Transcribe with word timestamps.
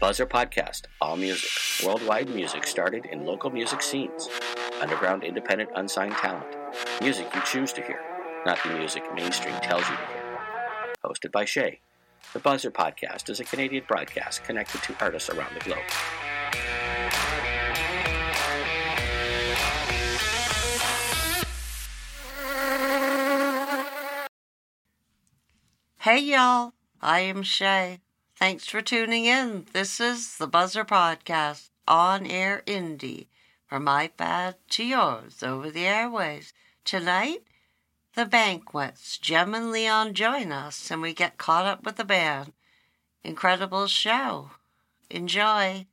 Buzzr 0.00 0.26
Podcast, 0.26 0.82
all 1.00 1.16
music, 1.16 1.50
worldwide 1.84 2.28
music 2.28 2.68
started 2.68 3.04
in 3.06 3.26
local 3.26 3.50
music 3.50 3.82
scenes, 3.82 4.28
underground, 4.80 5.24
independent, 5.24 5.70
unsigned 5.74 6.12
talent, 6.12 6.46
music 7.00 7.26
you 7.34 7.40
choose 7.44 7.72
to 7.72 7.82
hear, 7.82 7.98
not 8.46 8.62
the 8.62 8.74
music 8.74 9.02
mainstream 9.16 9.56
tells 9.56 9.82
you 9.88 9.96
to 9.96 10.06
hear. 10.06 10.38
Hosted 11.04 11.32
by 11.32 11.44
Shay, 11.44 11.80
the 12.32 12.38
Buzzr 12.38 12.70
Podcast 12.70 13.28
is 13.28 13.40
a 13.40 13.44
Canadian 13.44 13.82
broadcast 13.88 14.44
connected 14.44 14.80
to 14.82 14.94
artists 15.00 15.30
around 15.30 15.52
the 15.56 15.64
globe. 15.64 15.78
Hey 25.98 26.20
y'all, 26.20 26.72
I 27.02 27.20
am 27.20 27.42
Shay. 27.42 27.98
Thanks 28.38 28.68
for 28.68 28.80
tuning 28.80 29.24
in. 29.24 29.66
This 29.72 29.98
is 29.98 30.36
the 30.36 30.46
Buzzr 30.46 30.86
Podcast 30.86 31.70
on 31.88 32.24
air 32.24 32.62
indie 32.68 33.26
from 33.66 33.84
bad 34.16 34.54
to 34.70 34.84
yours 34.84 35.42
over 35.42 35.72
the 35.72 35.84
airways. 35.84 36.52
Tonight, 36.84 37.42
the 38.14 38.26
banquets. 38.26 39.18
Gem 39.18 39.56
and 39.56 39.72
Leon 39.72 40.14
join 40.14 40.52
us 40.52 40.88
and 40.88 41.02
we 41.02 41.14
get 41.14 41.36
caught 41.36 41.66
up 41.66 41.82
with 41.82 41.96
the 41.96 42.04
band. 42.04 42.52
Incredible 43.24 43.88
show. 43.88 44.52
Enjoy. 45.10 45.86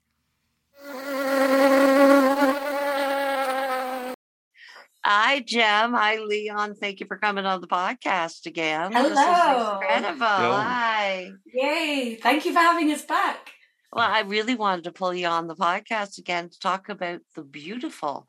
Hi, 5.07 5.39
Gem. 5.41 5.93
Hi, 5.93 6.17
Leon. 6.17 6.73
Thank 6.75 6.99
you 6.99 7.05
for 7.05 7.17
coming 7.17 7.45
on 7.45 7.61
the 7.61 7.67
podcast 7.67 8.47
again. 8.47 8.91
This 8.91 9.11
is 9.11 9.17
Hello. 9.19 9.73
incredible. 9.79 10.25
Hi. 10.25 11.31
Yay. 11.53 12.17
Thank 12.19 12.45
you 12.45 12.53
for 12.53 12.57
having 12.59 12.91
us 12.91 13.03
back. 13.03 13.51
Well, 13.93 14.09
I 14.09 14.21
really 14.21 14.55
wanted 14.55 14.85
to 14.85 14.91
pull 14.91 15.13
you 15.13 15.27
on 15.27 15.45
the 15.47 15.55
podcast 15.55 16.17
again 16.17 16.49
to 16.49 16.59
talk 16.59 16.89
about 16.89 17.21
the 17.35 17.43
beautiful. 17.43 18.27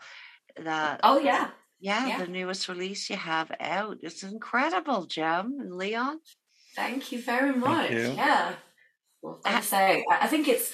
That 0.63 1.01
Oh, 1.03 1.19
yeah. 1.19 1.49
yeah, 1.81 2.07
yeah. 2.09 2.19
the 2.19 2.27
newest 2.31 2.69
release 2.69 3.09
you 3.09 3.17
have 3.17 3.51
out. 3.59 3.97
It's 4.03 4.23
incredible, 4.23 5.07
Gem 5.07 5.57
and 5.59 5.75
Leon. 5.75 6.19
Thank 6.77 7.11
you 7.11 7.23
very 7.23 7.55
much. 7.57 7.91
you. 7.91 8.13
Yeah. 8.17 8.53
Well, 9.23 9.41
Uh, 9.47 9.49
I 9.49 9.61
say, 9.63 10.05
I 10.11 10.25
I 10.25 10.27
think 10.27 10.47
it's 10.47 10.73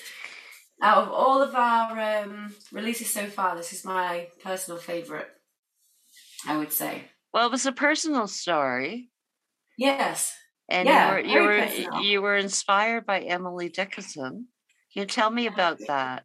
out 0.83 0.99
of 1.05 1.13
all 1.13 1.41
of 1.43 1.55
our 1.55 2.25
um, 2.25 2.53
releases 2.73 3.09
so 3.09 3.27
far, 3.29 3.55
this 3.57 3.73
is 3.73 3.85
my 3.85 4.27
personal 4.43 4.81
favourite, 4.81 5.29
I 6.47 6.57
would 6.57 6.73
say. 6.73 7.05
Well, 7.33 7.47
it 7.47 7.53
was 7.53 7.67
a 7.67 7.73
personal 7.73 8.27
story, 8.27 9.11
Yes. 9.79 10.35
and 10.69 10.87
Yeah, 10.89 11.07
you 11.07 11.13
were 11.15 11.21
you 11.21 11.43
were 11.43 11.67
personal. 11.67 12.03
you 12.03 12.23
were 12.23 12.37
inspired 12.37 13.07
by 13.07 13.21
Emily 13.21 13.69
Dickinson. 13.69 14.49
Can 14.93 15.01
you 15.03 15.07
tell 15.07 15.31
me 15.31 15.47
about 15.47 15.79
that? 15.87 16.25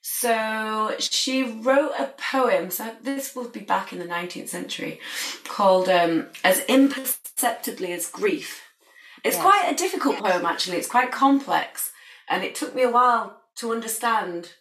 So 0.00 0.94
she 0.98 1.42
wrote 1.44 1.92
a 1.98 2.12
poem, 2.18 2.70
so 2.70 2.94
this 3.02 3.36
will 3.36 3.48
be 3.48 3.60
back 3.60 3.92
in 3.92 3.98
the 4.00 4.04
19th 4.04 4.48
century, 4.48 5.00
called 5.44 5.88
um, 5.88 6.26
As 6.42 6.60
Imperceptibly 6.66 7.92
as 7.92 8.08
Grief. 8.08 8.62
It's 9.24 9.36
Yes. 9.36 9.42
quite 9.44 9.68
a 9.72 9.74
difficult 9.76 10.16
poem, 10.18 10.44
actually. 10.44 10.78
It's 10.78 10.88
quite 10.88 11.12
complex, 11.12 11.92
and 12.28 12.42
it 12.42 12.54
took 12.56 12.74
me 12.74 12.82
a 12.82 12.90
while 12.90 13.40
to 13.56 13.70
understand 13.72 14.54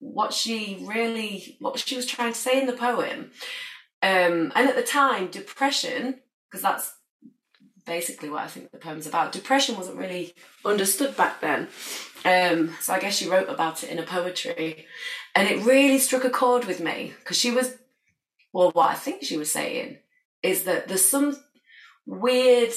what 0.00 0.32
she 0.32 0.82
really, 0.82 1.56
what 1.60 1.78
she 1.78 1.96
was 1.96 2.06
trying 2.06 2.32
to 2.32 2.38
say 2.38 2.60
in 2.60 2.66
the 2.66 2.72
poem. 2.72 3.30
Um, 4.02 4.52
and 4.54 4.68
at 4.68 4.76
the 4.76 4.82
time, 4.82 5.28
depression, 5.28 6.20
because 6.50 6.62
that's 6.62 6.94
basically 7.86 8.30
what 8.30 8.42
I 8.42 8.46
think 8.46 8.70
the 8.70 8.78
poem's 8.78 9.06
about, 9.06 9.32
depression 9.32 9.76
wasn't 9.76 9.98
really 9.98 10.34
understood 10.64 11.16
back 11.16 11.40
then. 11.40 11.68
Um, 12.24 12.74
so 12.80 12.92
I 12.94 13.00
guess 13.00 13.16
she 13.16 13.28
wrote 13.28 13.48
about 13.48 13.82
it 13.82 13.90
in 13.90 13.98
a 13.98 14.02
poetry, 14.02 14.86
and 15.34 15.48
it 15.48 15.64
really 15.64 15.98
struck 15.98 16.24
a 16.24 16.30
chord 16.30 16.64
with 16.64 16.80
me 16.80 17.14
because 17.18 17.36
she 17.36 17.50
was, 17.50 17.76
well, 18.52 18.70
what 18.72 18.90
I 18.90 18.94
think 18.94 19.22
she 19.22 19.36
was 19.36 19.52
saying 19.52 19.98
is 20.42 20.64
that 20.64 20.88
there's 20.88 21.06
some 21.06 21.36
weird, 22.06 22.72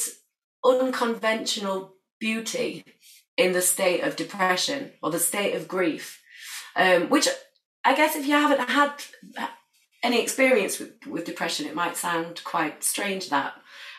unconventional 0.63 1.95
beauty 2.19 2.85
in 3.37 3.53
the 3.53 3.61
state 3.61 4.01
of 4.01 4.15
depression 4.15 4.91
or 5.01 5.11
the 5.11 5.19
state 5.19 5.55
of 5.55 5.67
grief, 5.67 6.21
um, 6.75 7.09
which 7.09 7.27
I 7.83 7.95
guess 7.95 8.15
if 8.15 8.25
you 8.25 8.33
haven't 8.33 8.69
had 8.69 8.91
any 10.01 10.21
experience 10.21 10.79
with, 10.79 10.91
with 11.07 11.25
depression, 11.25 11.65
it 11.65 11.75
might 11.75 11.97
sound 11.97 12.43
quite 12.43 12.83
strange 12.83 13.29
that. 13.29 13.53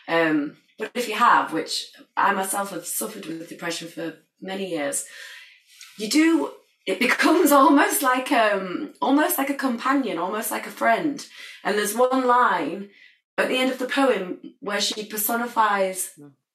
Um, 0.08 0.58
but 0.78 0.90
if 0.94 1.08
you 1.08 1.14
have, 1.14 1.52
which 1.52 1.86
I 2.16 2.32
myself 2.32 2.70
have 2.70 2.86
suffered 2.86 3.26
with 3.26 3.48
depression 3.48 3.88
for 3.88 4.14
many 4.40 4.70
years, 4.70 5.04
you 5.98 6.08
do 6.08 6.52
it 6.86 6.98
becomes 7.08 7.52
almost 7.52 8.02
like 8.02 8.30
um 8.32 8.92
almost 9.00 9.38
like 9.38 9.50
a 9.50 9.54
companion 9.54 10.18
almost 10.18 10.50
like 10.50 10.66
a 10.66 10.70
friend 10.70 11.26
and 11.62 11.78
there's 11.78 11.94
one 11.94 12.26
line 12.26 12.90
at 13.38 13.48
the 13.48 13.56
end 13.56 13.70
of 13.70 13.78
the 13.78 13.86
poem 13.86 14.38
where 14.60 14.80
she 14.80 15.04
personifies 15.04 16.10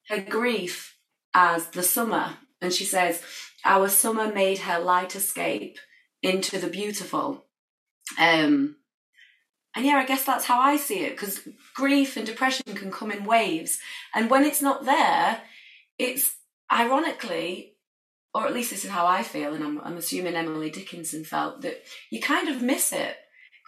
her 0.08 0.20
grief 0.20 0.96
as 1.34 1.66
the 1.68 1.82
summer 1.82 2.36
and 2.60 2.72
she 2.72 2.84
says 2.84 3.22
our 3.64 3.88
summer 3.88 4.32
made 4.32 4.58
her 4.58 4.78
light 4.78 5.14
escape 5.14 5.78
into 6.22 6.58
the 6.58 6.68
beautiful 6.68 7.46
um 8.18 8.76
and 9.74 9.86
yeah 9.86 9.94
i 9.94 10.04
guess 10.04 10.24
that's 10.24 10.44
how 10.44 10.60
i 10.60 10.76
see 10.76 11.00
it 11.00 11.12
because 11.12 11.40
grief 11.74 12.16
and 12.16 12.26
depression 12.26 12.74
can 12.74 12.90
come 12.90 13.10
in 13.10 13.24
waves 13.24 13.78
and 14.14 14.30
when 14.30 14.44
it's 14.44 14.62
not 14.62 14.84
there 14.84 15.42
it's 15.98 16.36
ironically 16.72 17.74
or 18.34 18.46
at 18.46 18.54
least 18.54 18.70
this 18.70 18.84
is 18.84 18.90
how 18.90 19.06
I 19.06 19.22
feel, 19.22 19.54
and 19.54 19.64
I'm, 19.64 19.80
I'm 19.80 19.96
assuming 19.96 20.34
Emily 20.34 20.70
Dickinson 20.70 21.24
felt 21.24 21.62
that 21.62 21.82
you 22.10 22.20
kind 22.20 22.48
of 22.48 22.62
miss 22.62 22.92
it 22.92 23.16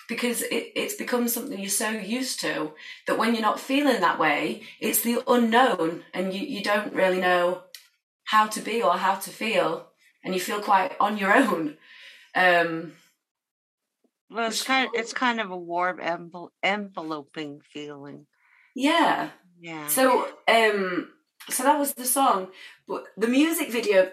because 0.08 0.42
it, 0.42 0.72
it's 0.76 0.94
become 0.94 1.28
something 1.28 1.58
you're 1.58 1.68
so 1.68 1.90
used 1.90 2.40
to 2.40 2.72
that 3.06 3.18
when 3.18 3.34
you're 3.34 3.42
not 3.42 3.60
feeling 3.60 4.00
that 4.00 4.18
way, 4.18 4.62
it's 4.80 5.02
the 5.02 5.22
unknown, 5.26 6.04
and 6.14 6.32
you, 6.32 6.46
you 6.46 6.62
don't 6.62 6.94
really 6.94 7.20
know 7.20 7.62
how 8.24 8.46
to 8.46 8.60
be 8.60 8.82
or 8.82 8.92
how 8.92 9.16
to 9.16 9.30
feel, 9.30 9.88
and 10.24 10.32
you 10.32 10.40
feel 10.40 10.60
quite 10.60 10.92
on 11.00 11.18
your 11.18 11.34
own. 11.34 11.76
Um, 12.34 12.92
Well, 14.30 14.48
it's 14.48 14.62
kind 14.64 14.88
it's 14.94 15.12
kind 15.12 15.40
of 15.40 15.50
a 15.50 15.56
warm 15.56 16.00
enveloping 16.62 17.60
feeling. 17.60 18.26
yeah. 18.74 19.30
Yeah. 19.60 19.86
So, 19.86 20.26
um, 20.48 21.12
so 21.48 21.62
that 21.62 21.78
was 21.78 21.94
the 21.94 22.04
song, 22.04 22.48
but 22.88 23.04
the 23.16 23.28
music 23.28 23.70
video, 23.70 24.10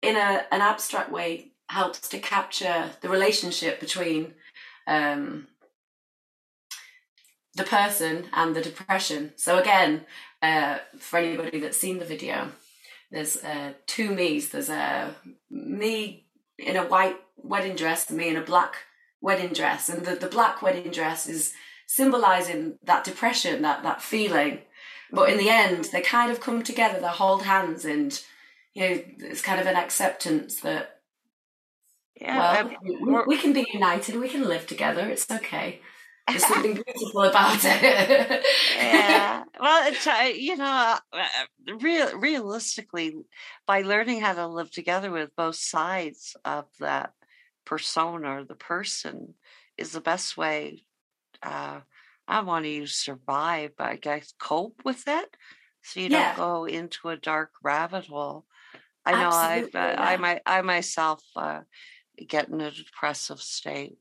in 0.00 0.16
a 0.16 0.46
an 0.50 0.62
abstract 0.62 1.10
way, 1.12 1.52
helps 1.68 2.08
to 2.08 2.18
capture 2.18 2.90
the 3.02 3.08
relationship 3.10 3.78
between 3.80 4.34
um, 4.86 5.48
the 7.54 7.64
person 7.64 8.26
and 8.32 8.56
the 8.56 8.62
depression. 8.62 9.32
So 9.36 9.58
again, 9.58 10.06
uh, 10.40 10.78
for 10.98 11.18
anybody 11.18 11.60
that's 11.60 11.76
seen 11.76 11.98
the 11.98 12.04
video, 12.06 12.52
there's 13.12 13.36
uh, 13.44 13.74
two 13.86 14.10
me's. 14.14 14.48
There's 14.48 14.70
a 14.70 15.14
me 15.50 16.24
in 16.58 16.76
a 16.76 16.84
white 16.84 17.16
wedding 17.36 17.76
dress 17.76 18.08
and 18.08 18.18
me 18.18 18.28
in 18.28 18.36
a 18.36 18.42
black 18.42 18.76
wedding 19.20 19.52
dress, 19.52 19.88
and 19.88 20.04
the, 20.04 20.16
the 20.16 20.28
black 20.28 20.62
wedding 20.62 20.90
dress 20.90 21.28
is 21.28 21.52
symbolizing 21.86 22.78
that 22.84 23.04
depression, 23.04 23.62
that 23.62 23.82
that 23.82 24.02
feeling. 24.02 24.60
But 25.12 25.28
in 25.28 25.36
the 25.36 25.50
end, 25.50 25.90
they 25.92 26.00
kind 26.00 26.32
of 26.32 26.40
come 26.40 26.62
together. 26.62 26.98
They 27.00 27.08
hold 27.08 27.42
hands, 27.42 27.84
and 27.84 28.18
you 28.72 28.82
know, 28.82 29.02
it's 29.18 29.42
kind 29.42 29.60
of 29.60 29.66
an 29.66 29.76
acceptance 29.76 30.60
that 30.60 31.00
yeah. 32.18 32.62
well, 32.62 33.24
we, 33.26 33.36
we 33.36 33.38
can 33.38 33.52
be 33.52 33.66
united. 33.74 34.16
We 34.16 34.30
can 34.30 34.48
live 34.48 34.66
together. 34.66 35.08
It's 35.08 35.30
okay. 35.30 35.80
There's 36.28 36.46
something 36.46 36.74
beautiful 36.74 37.22
about 37.22 37.58
it. 37.62 38.44
yeah. 38.74 39.44
Well, 39.60 39.88
it's 39.88 40.06
uh, 40.06 40.30
you 40.34 40.56
know, 40.56 40.64
uh, 40.64 40.98
uh, 41.12 41.76
real 41.80 42.16
realistically, 42.18 43.14
by 43.66 43.82
learning 43.82 44.20
how 44.20 44.34
to 44.34 44.46
live 44.46 44.70
together 44.70 45.10
with 45.10 45.36
both 45.36 45.56
sides 45.56 46.36
of 46.44 46.66
that 46.80 47.12
persona 47.64 48.40
or 48.40 48.44
the 48.44 48.54
person 48.54 49.34
is 49.76 49.92
the 49.92 50.00
best 50.00 50.36
way. 50.36 50.84
Uh, 51.42 51.80
I 52.28 52.40
want 52.40 52.64
to 52.64 52.70
use 52.70 52.94
survive, 52.94 53.72
but 53.76 53.88
I 53.88 53.96
guess 53.96 54.32
cope 54.38 54.82
with 54.84 55.04
it, 55.08 55.36
so 55.82 56.00
you 56.00 56.08
Yeah. 56.08 56.34
don't 56.34 56.36
go 56.36 56.64
into 56.66 57.08
a 57.08 57.16
dark 57.16 57.50
rabbit 57.62 58.06
hole. 58.06 58.46
I 59.04 59.14
know 59.16 59.30
Absolutely, 59.30 59.80
uh, 59.80 59.94
I 59.98 60.16
my 60.18 60.40
I 60.46 60.62
myself 60.62 61.22
uh, 61.36 61.62
get 62.28 62.48
in 62.48 62.60
a 62.60 62.70
depressive 62.70 63.40
state. 63.40 63.98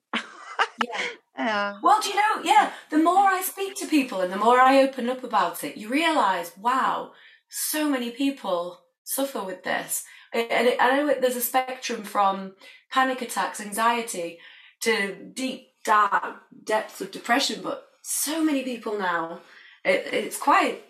yeah. 0.84 1.02
Yeah. 1.46 1.78
Well, 1.82 2.00
do 2.02 2.10
you 2.10 2.16
know? 2.16 2.44
Yeah, 2.44 2.72
the 2.90 2.98
more 2.98 3.26
I 3.28 3.42
speak 3.42 3.76
to 3.76 3.88
people 3.88 4.22
and 4.22 4.32
the 4.32 4.38
more 4.38 4.60
I 4.60 4.82
open 4.82 5.10
up 5.10 5.24
about 5.24 5.64
it, 5.64 5.78
you 5.78 5.90
realize, 5.90 6.52
wow, 6.58 7.14
so 7.50 7.90
many 7.90 8.12
people 8.12 8.80
suffer 9.04 9.44
with 9.44 9.64
this. 9.64 10.04
And 10.34 10.76
I 10.80 10.96
know 10.96 11.10
it- 11.10 11.22
there's 11.22 11.36
a 11.36 11.42
spectrum 11.42 12.04
from 12.04 12.56
panic 12.90 13.22
attacks, 13.22 13.60
anxiety, 13.60 14.40
to 14.82 15.16
deep, 15.34 15.70
dark 15.84 16.42
depths 16.64 17.02
of 17.02 17.12
depression, 17.12 17.62
but 17.62 17.88
so 18.02 18.44
many 18.44 18.64
people 18.64 18.98
now, 18.98 19.42
it, 19.84 20.14
it's 20.14 20.38
quite, 20.38 20.84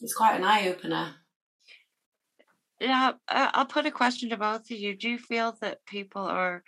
it's 0.00 0.14
quite 0.14 0.36
an 0.36 0.44
eye 0.44 0.68
opener. 0.68 1.14
Yeah, 2.80 3.12
I'll 3.28 3.66
put 3.66 3.84
a 3.84 3.90
question 3.90 4.30
to 4.30 4.38
both 4.38 4.70
of 4.70 4.78
you. 4.78 4.96
Do 4.96 5.10
you 5.10 5.18
feel 5.18 5.54
that 5.60 5.84
people 5.86 6.22
are 6.22 6.64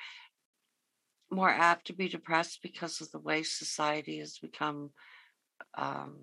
more 1.33 1.51
apt 1.51 1.87
to 1.87 1.93
be 1.93 2.09
depressed 2.09 2.61
because 2.63 3.01
of 3.01 3.11
the 3.11 3.19
way 3.19 3.43
society 3.43 4.19
has 4.19 4.39
become 4.39 4.91
um, 5.77 6.17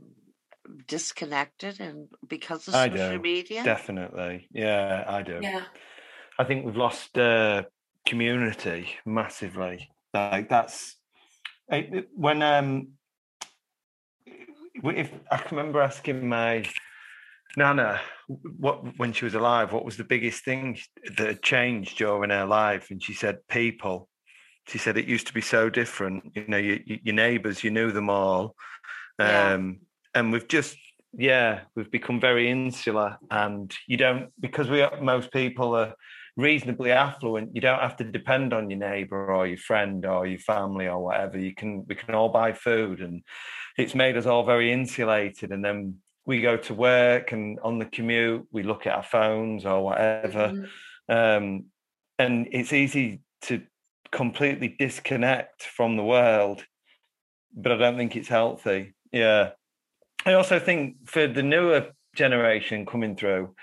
disconnected 0.88 1.80
and 1.80 2.08
because 2.28 2.68
of 2.68 2.76
I 2.76 2.90
social 2.90 3.18
do, 3.18 3.20
media? 3.20 3.64
definitely. 3.64 4.48
Yeah, 4.52 5.04
I 5.08 5.22
do. 5.22 5.40
Yeah. 5.42 5.64
I 6.38 6.44
think 6.46 6.66
we've 6.66 6.78
lost 6.78 7.18
uh, 7.18 7.64
community 8.06 8.90
massively. 9.06 9.90
Like 10.14 10.50
that's 10.50 10.96
when 12.16 12.42
um 12.42 12.90
if 14.84 15.12
I 15.32 15.38
can 15.38 15.58
remember 15.58 15.82
asking 15.82 16.28
my 16.28 16.66
nana 17.58 18.00
what 18.58 18.98
when 18.98 19.14
she 19.14 19.26
was 19.26 19.36
alive, 19.36 19.72
what 19.72 19.86
was 19.86 19.98
the 19.98 20.04
biggest 20.04 20.44
thing 20.44 20.80
that 21.18 21.28
had 21.28 21.44
changed 21.44 21.98
during 21.98 22.32
her 22.32 22.46
life, 22.46 22.90
and 22.92 23.02
she 23.04 23.14
said 23.14 23.48
people. 23.48 24.10
She 24.70 24.78
said 24.78 24.98
it 24.98 25.08
used 25.08 25.28
to 25.28 25.34
be 25.34 25.42
so 25.42 25.70
different. 25.70 26.32
You 26.36 26.46
know, 26.48 26.58
your, 26.58 26.78
your 26.86 27.16
neighbours, 27.16 27.64
you 27.64 27.72
knew 27.72 27.92
them 27.92 28.10
all, 28.10 28.56
Yeah. 29.20 29.54
um, 29.54 29.80
and 30.14 30.32
we've 30.32 30.48
just 30.48 30.78
yeah, 31.18 31.62
we've 31.76 31.90
become 31.90 32.20
very 32.20 32.52
insular, 32.52 33.18
and 33.32 33.74
you 33.88 33.98
don't 33.98 34.32
because 34.40 34.70
we 34.70 34.82
are, 34.82 35.02
most 35.02 35.32
people 35.34 35.76
are 35.76 35.96
reasonably 36.38 36.92
affluent. 36.92 37.56
You 37.56 37.62
don't 37.62 37.82
have 37.82 37.98
to 37.98 38.04
depend 38.04 38.54
on 38.54 38.70
your 38.70 38.80
neighbour 38.80 39.34
or 39.34 39.48
your 39.48 39.58
friend 39.58 40.06
or 40.06 40.28
your 40.28 40.40
family 40.40 40.88
or 40.88 41.00
whatever. 41.04 41.40
You 41.40 41.54
can 41.56 41.86
we 41.88 41.96
can 41.96 42.14
all 42.14 42.30
buy 42.30 42.54
food, 42.54 43.02
and 43.02 43.24
it's 43.78 43.96
made 43.96 44.18
us 44.18 44.28
all 44.28 44.46
very 44.46 44.72
insulated. 44.72 45.52
And 45.52 45.66
then 45.66 45.96
we 46.26 46.42
go 46.42 46.58
to 46.58 46.74
work, 46.76 47.32
and 47.32 47.60
on 47.62 47.80
the 47.80 47.86
commute, 47.86 48.46
we 48.52 48.62
look 48.62 48.86
at 48.86 48.96
our 48.96 49.04
phones 49.04 49.66
or 49.66 49.84
whatever, 49.84 50.54
Mhm. 50.54 50.68
um, 51.38 51.66
and 52.20 52.48
it's 52.52 52.72
easy 52.72 53.22
to 53.42 53.64
completely 54.12 54.76
disconnect 54.80 55.64
from 55.64 55.98
the 55.98 56.04
world. 56.04 56.64
But 57.56 57.72
I 57.74 57.78
don't 57.78 57.98
think 57.98 58.16
it's 58.16 58.28
healthy. 58.28 58.94
Yeah. 59.12 59.52
I 60.26 60.34
also 60.34 60.60
think 60.60 60.98
for 61.10 61.28
the 61.28 61.44
newer 61.44 61.92
generation 62.16 62.86
coming 62.86 63.16
through, 63.16 63.56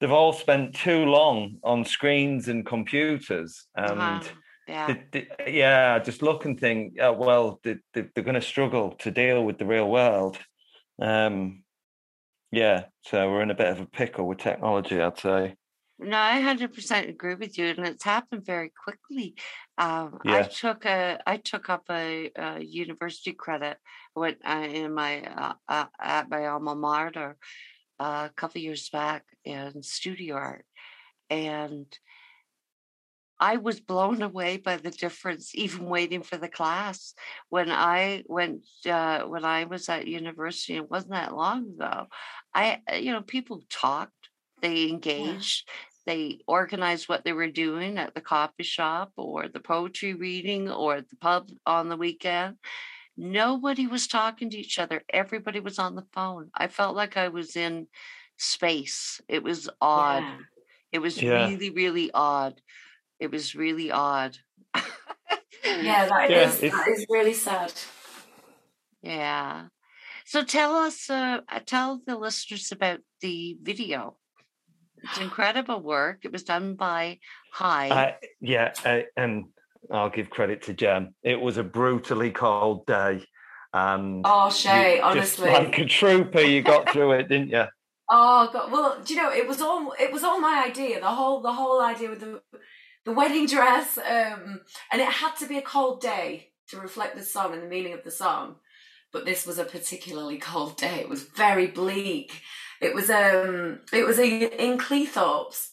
they've 0.00 0.10
all 0.10 0.32
spent 0.32 0.74
too 0.74 1.04
long 1.04 1.56
on 1.62 1.84
screens 1.84 2.48
and 2.48 2.66
computers. 2.66 3.66
And 3.74 4.00
Uh-huh. 4.00 4.22
Yeah. 4.66 4.86
they- 5.12 5.28
they- 5.38 5.52
yeah, 5.58 5.98
just 5.98 6.22
look 6.22 6.44
and 6.44 6.58
think, 6.58 6.94
oh, 7.00 7.12
well, 7.12 7.60
they, 7.64 7.76
they, 7.92 8.02
they're 8.14 8.24
going 8.24 8.34
to 8.34 8.40
struggle 8.40 8.92
to 9.00 9.10
deal 9.10 9.44
with 9.44 9.58
the 9.58 9.66
real 9.66 9.88
world. 9.88 10.38
Um, 11.00 11.64
yeah, 12.52 12.84
so 13.02 13.30
we're 13.30 13.42
in 13.42 13.50
a 13.50 13.54
bit 13.54 13.68
of 13.68 13.80
a 13.80 13.86
pickle 13.86 14.26
with 14.26 14.38
technology, 14.38 15.00
I'd 15.00 15.18
say. 15.18 15.56
No, 16.02 16.16
I 16.16 16.40
hundred 16.40 16.72
percent 16.72 17.10
agree 17.10 17.34
with 17.34 17.58
you, 17.58 17.66
and 17.66 17.86
it's 17.86 18.04
happened 18.04 18.46
very 18.46 18.70
quickly. 18.70 19.34
Um, 19.76 20.20
I 20.26 20.44
took 20.44 20.86
a 20.86 21.20
I 21.26 21.36
took 21.36 21.68
up 21.68 21.84
a, 21.90 22.30
a 22.34 22.60
university 22.60 23.32
credit 23.34 23.76
when 24.14 24.36
uh, 24.44 24.66
in 24.70 24.94
my 24.94 25.22
uh, 25.22 25.54
uh, 25.68 25.86
at 26.00 26.30
my 26.30 26.46
alma 26.46 26.74
mater 26.74 27.36
uh, 27.98 28.28
a 28.30 28.34
couple 28.34 28.62
years 28.62 28.88
back 28.90 29.24
in 29.44 29.82
studio 29.82 30.36
art, 30.36 30.66
and 31.30 31.86
I 33.38 33.56
was 33.56 33.80
blown 33.80 34.20
away 34.22 34.58
by 34.58 34.76
the 34.76 34.90
difference, 34.90 35.54
even 35.54 35.86
waiting 35.86 36.22
for 36.22 36.36
the 36.36 36.48
class. 36.48 37.14
When 37.48 37.70
I 37.70 38.24
went, 38.26 38.66
uh, 38.86 39.22
when 39.24 39.44
I 39.44 39.64
was 39.64 39.88
at 39.88 40.06
university, 40.06 40.76
it 40.76 40.90
wasn't 40.90 41.12
that 41.12 41.34
long 41.34 41.70
ago. 41.70 42.06
I, 42.54 42.82
uh, 42.90 42.96
you 42.96 43.12
know, 43.12 43.22
people 43.22 43.62
talked, 43.70 44.28
they 44.60 44.88
engaged, 44.90 45.68
they 46.06 46.40
organized 46.46 47.08
what 47.08 47.24
they 47.24 47.32
were 47.32 47.50
doing 47.50 47.98
at 47.98 48.14
the 48.14 48.20
coffee 48.20 48.62
shop 48.62 49.12
or 49.16 49.48
the 49.48 49.60
poetry 49.60 50.14
reading 50.14 50.70
or 50.70 50.96
at 50.96 51.08
the 51.08 51.16
pub 51.16 51.48
on 51.66 51.88
the 51.88 51.96
weekend. 51.96 52.56
Nobody 53.16 53.86
was 53.86 54.06
talking 54.06 54.50
to 54.50 54.56
each 54.58 54.78
other. 54.78 55.02
Everybody 55.12 55.60
was 55.60 55.78
on 55.78 55.94
the 55.94 56.06
phone. 56.12 56.50
I 56.54 56.68
felt 56.68 56.96
like 56.96 57.16
I 57.16 57.28
was 57.28 57.54
in 57.56 57.86
space. 58.38 59.20
It 59.28 59.42
was 59.42 59.68
odd. 59.80 60.22
Yeah. 60.22 60.38
It 60.92 60.98
was 61.00 61.22
Yeah. 61.22 61.46
really, 61.48 61.70
really 61.70 62.10
odd. 62.12 62.60
It 63.18 63.30
was 63.30 63.54
really 63.54 63.90
odd. 63.90 64.38
Yeah, 65.62 66.06
that, 66.06 66.30
yeah 66.30 66.48
is, 66.48 66.60
that 66.60 66.88
is 66.88 67.06
really 67.10 67.34
sad. 67.34 67.72
Yeah. 69.02 69.66
So 70.24 70.42
tell 70.42 70.74
us, 70.76 71.10
uh, 71.10 71.40
tell 71.66 72.00
the 72.06 72.16
listeners 72.16 72.72
about 72.72 73.00
the 73.20 73.58
video. 73.60 74.16
It's 75.02 75.18
incredible 75.18 75.80
work. 75.80 76.24
It 76.24 76.32
was 76.32 76.42
done 76.44 76.74
by 76.74 77.18
Hyde. 77.52 77.92
I, 77.92 78.14
yeah, 78.40 78.72
I, 78.84 79.06
and 79.16 79.46
I'll 79.90 80.10
give 80.10 80.30
credit 80.30 80.62
to 80.62 80.74
Gem. 80.74 81.14
It 81.22 81.40
was 81.40 81.56
a 81.56 81.62
brutally 81.64 82.30
cold 82.30 82.86
day. 82.86 83.24
And 83.72 84.22
Oh, 84.26 84.50
Shay, 84.50 84.96
just 84.96 85.04
honestly. 85.40 85.50
like 85.50 85.78
a 85.78 85.86
trooper, 85.86 86.40
you 86.40 86.62
got 86.62 86.90
through 86.90 87.12
it, 87.12 87.28
didn't 87.28 87.50
you? 87.50 87.64
Oh 88.10 88.50
god. 88.52 88.72
Well, 88.72 89.00
do 89.04 89.14
you 89.14 89.22
know 89.22 89.30
it 89.32 89.46
was 89.46 89.60
all 89.62 89.94
it 89.98 90.12
was 90.12 90.24
all 90.24 90.40
my 90.40 90.64
idea. 90.66 91.00
The 91.00 91.06
whole 91.06 91.40
the 91.40 91.52
whole 91.52 91.80
idea 91.80 92.10
with 92.10 92.18
the 92.20 92.42
the 93.04 93.12
wedding 93.12 93.46
dress, 93.46 93.96
um, 93.96 94.60
and 94.90 95.00
it 95.00 95.06
had 95.08 95.36
to 95.36 95.46
be 95.46 95.56
a 95.58 95.62
cold 95.62 96.00
day 96.00 96.50
to 96.68 96.78
reflect 96.80 97.16
the 97.16 97.22
song 97.22 97.52
and 97.54 97.62
the 97.62 97.68
meaning 97.68 97.92
of 97.92 98.02
the 98.02 98.10
song. 98.10 98.56
But 99.12 99.24
this 99.26 99.46
was 99.46 99.58
a 99.58 99.64
particularly 99.64 100.38
cold 100.38 100.76
day. 100.76 100.96
It 101.00 101.08
was 101.08 101.22
very 101.22 101.68
bleak. 101.68 102.32
It 102.80 102.94
was 102.94 103.10
um 103.10 103.80
it 103.92 104.06
was 104.06 104.18
in, 104.18 104.42
in 104.42 104.78
Cleethorpes, 104.78 105.70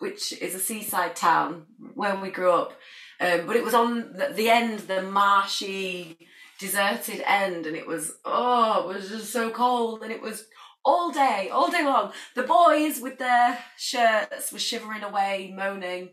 which 0.00 0.32
is 0.32 0.54
a 0.54 0.58
seaside 0.58 1.16
town 1.16 1.66
where 1.94 2.16
we 2.16 2.30
grew 2.30 2.52
up. 2.52 2.72
Um, 3.20 3.46
but 3.46 3.56
it 3.56 3.64
was 3.64 3.74
on 3.74 4.14
the, 4.14 4.32
the 4.34 4.48
end, 4.48 4.80
the 4.80 5.02
marshy, 5.02 6.16
deserted 6.58 7.22
end, 7.26 7.66
and 7.66 7.76
it 7.76 7.86
was 7.86 8.12
oh, 8.24 8.88
it 8.90 8.94
was 8.94 9.08
just 9.08 9.32
so 9.32 9.50
cold, 9.50 10.02
and 10.02 10.12
it 10.12 10.22
was 10.22 10.46
all 10.84 11.10
day, 11.10 11.50
all 11.52 11.70
day 11.70 11.84
long. 11.84 12.12
The 12.34 12.42
boys 12.44 13.00
with 13.00 13.18
their 13.18 13.58
shirts 13.76 14.50
were 14.52 14.58
shivering 14.58 15.02
away, 15.02 15.52
moaning. 15.54 16.10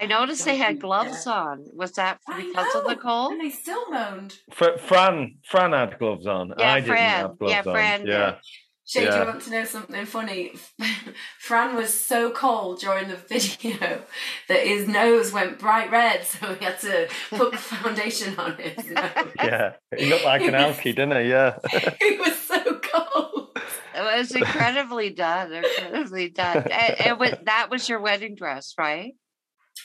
I 0.00 0.06
noticed 0.06 0.44
they 0.44 0.56
had 0.56 0.76
Yeah. 0.76 0.80
gloves 0.80 1.26
on. 1.26 1.66
Was 1.74 1.92
that 1.92 2.20
because 2.36 2.74
of 2.74 2.84
the 2.86 2.96
cold? 2.96 3.32
and 3.32 3.40
they 3.40 3.50
still 3.50 3.88
moaned. 3.90 4.38
Fr- 4.52 4.78
Fran, 4.78 5.38
Fran 5.44 5.72
had 5.72 5.98
gloves 5.98 6.26
on. 6.26 6.54
Yeah, 6.58 6.72
I 6.72 6.80
didn't 6.80 6.96
have 6.96 7.38
gloves 7.38 7.52
Yeah, 7.52 7.58
on. 7.58 7.74
Fran 7.74 8.00
did. 8.00 8.08
yeah. 8.08 8.34
Shay, 8.90 9.08
do 9.08 9.16
you 9.18 9.24
want 9.24 9.42
to 9.42 9.50
know 9.50 9.64
something 9.64 10.04
funny? 10.04 10.52
Fran 11.38 11.76
was 11.76 11.94
so 11.94 12.32
cold 12.32 12.80
during 12.80 13.06
the 13.06 13.14
video 13.14 14.02
that 14.48 14.66
his 14.66 14.88
nose 14.88 15.32
went 15.32 15.60
bright 15.60 15.92
red, 15.92 16.24
so 16.24 16.54
he 16.54 16.64
had 16.64 16.80
to 16.80 17.08
put 17.30 17.56
foundation 17.56 18.36
on 18.36 18.56
his 18.56 18.84
nose. 18.90 19.28
yeah, 19.36 19.74
he 19.96 20.06
looked 20.06 20.24
like 20.24 20.42
an 20.42 20.54
alky, 20.54 20.92
didn't 20.92 21.22
he? 21.22 21.30
Yeah. 21.30 21.56
he 22.00 22.16
was 22.16 22.36
so 22.36 22.80
cold. 22.80 23.56
It 23.94 24.18
was 24.18 24.34
incredibly 24.34 25.10
done. 25.10 25.52
Incredibly 25.52 26.30
done. 26.30 26.56
And, 26.56 27.00
and 27.00 27.20
with, 27.20 27.38
that 27.44 27.70
was 27.70 27.88
your 27.88 28.00
wedding 28.00 28.34
dress, 28.34 28.74
right? 28.76 29.12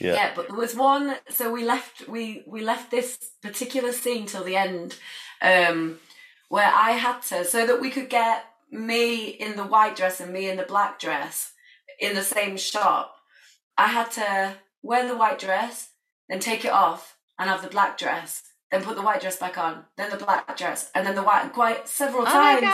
Yeah. 0.02 0.14
Yeah. 0.14 0.32
but 0.36 0.48
there 0.48 0.58
was 0.58 0.76
one. 0.76 1.16
So 1.30 1.52
we 1.52 1.64
left. 1.64 2.08
We 2.08 2.44
we 2.48 2.62
left 2.62 2.90
this 2.90 3.20
particular 3.44 3.92
scene 3.92 4.26
till 4.26 4.44
the 4.44 4.56
end, 4.56 4.96
um, 5.44 6.00
where 6.50 6.72
I 6.74 6.94
had 6.94 7.22
to 7.30 7.46
so 7.46 7.68
that 7.68 7.80
we 7.80 7.92
could 7.92 8.10
get 8.10 8.46
me 8.76 9.26
in 9.28 9.56
the 9.56 9.64
white 9.64 9.96
dress 9.96 10.20
and 10.20 10.32
me 10.34 10.50
in 10.50 10.58
the 10.58 10.64
black 10.64 11.00
dress 11.00 11.54
in 12.00 12.16
the 12.16 12.24
same 12.24 12.58
shot. 12.58 13.12
I 13.78 13.88
had 13.88 14.12
to 14.12 14.56
wear 14.82 15.08
the 15.08 15.18
white 15.18 15.40
dress, 15.40 15.90
then 16.30 16.40
take 16.40 16.66
it 16.66 16.72
off 16.72 17.18
and 17.38 17.50
have 17.50 17.62
the 17.62 17.68
black 17.68 17.98
dress, 17.98 18.44
then 18.72 18.84
put 18.84 18.96
the 18.96 19.02
white 19.02 19.22
dress 19.22 19.38
back 19.38 19.58
on, 19.58 19.86
then 19.98 20.10
the 20.10 20.18
black 20.18 20.56
dress, 20.58 20.92
and 20.96 21.06
then 21.06 21.16
the 21.16 21.24
white 21.24 21.52
quite 21.54 21.88
several 21.88 22.24
Oh 22.24 22.32
times. 22.32 22.62
my 22.62 22.68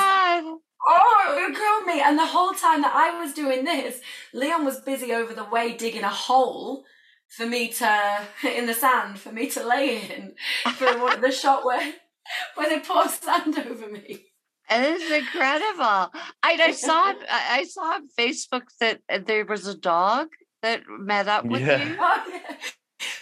god! 0.44 0.58
Oh, 0.88 1.48
it 1.50 1.56
killed 1.56 1.86
me. 1.86 2.02
And 2.02 2.18
the 2.18 2.26
whole 2.26 2.54
time 2.54 2.82
that 2.82 2.96
I 2.96 3.20
was 3.24 3.34
doing 3.34 3.64
this, 3.66 4.02
Leon 4.34 4.66
was 4.66 4.80
busy 4.82 5.14
over 5.14 5.34
the 5.34 5.44
way 5.44 5.76
digging 5.76 6.04
a 6.04 6.10
hole 6.10 6.86
for 7.28 7.46
me 7.46 7.70
to, 7.70 8.22
in 8.48 8.66
the 8.66 8.74
sand, 8.74 9.20
for 9.20 9.32
me 9.32 9.48
to 9.52 9.66
lay 9.66 10.02
in 10.02 10.34
for 10.74 11.18
the 11.18 11.32
shot 11.32 11.64
where, 11.66 11.94
where 12.56 12.70
they 12.70 12.80
pour 12.80 13.08
sand 13.08 13.58
over 13.60 13.88
me. 13.90 14.26
It 14.72 15.02
is 15.02 15.12
incredible. 15.12 16.12
I, 16.44 16.58
I 16.70 16.72
saw 16.72 17.14
I 17.30 17.60
I 17.60 17.64
saw 17.66 17.82
on 17.96 18.08
Facebook 18.18 18.64
that 18.80 19.02
uh, 19.10 19.20
there 19.26 19.46
was 19.46 19.68
a 19.68 19.76
dog 19.78 20.28
that 20.62 20.82
met 20.88 21.28
up 21.28 21.46
with 21.46 21.62
Yeah. 21.62 21.84
you. 21.84 21.98
Oh, 22.00 22.24
yeah. 22.32 22.56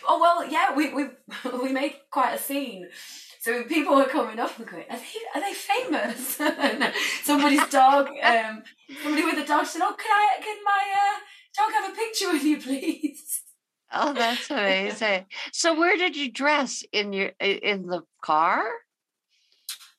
oh 0.08 0.20
well, 0.20 0.50
yeah, 0.50 0.75
we, 0.75 0.94
we, 0.94 1.06
we 1.63 1.72
made 1.72 1.96
quite 2.12 2.34
a 2.34 2.38
scene. 2.38 2.89
So 3.39 3.63
people 3.63 3.96
were 3.96 4.06
coming 4.06 4.38
up 4.38 4.58
and 4.60 4.68
going, 4.68 4.84
are 4.89 4.98
they, 4.98 5.20
are 5.34 5.41
they 5.41 5.53
famous? 5.53 6.36
Somebody's 7.24 7.65
dog, 7.70 8.10
um, 8.22 8.63
somebody 9.01 9.24
with 9.24 9.38
a 9.41 9.48
dog 9.48 9.65
said, 9.65 9.82
oh, 9.82 9.96
can 9.98 10.12
I, 10.12 10.41
can 10.44 10.58
my 10.65 10.84
uh, 11.03 11.20
dog 11.58 11.72
have 11.72 11.94
a 11.94 11.96
picture 11.96 12.32
with 12.34 12.44
you, 12.44 12.58
please? 12.60 13.41
Oh, 13.94 14.13
that's 14.13 14.51
amazing. 14.51 15.25
So 15.53 15.74
where 15.79 15.96
did 15.98 16.18
you 16.18 16.29
dress 16.32 16.84
in 16.91 17.13
your 17.13 17.32
in 17.39 17.88
the 17.88 18.01
car? 18.22 18.62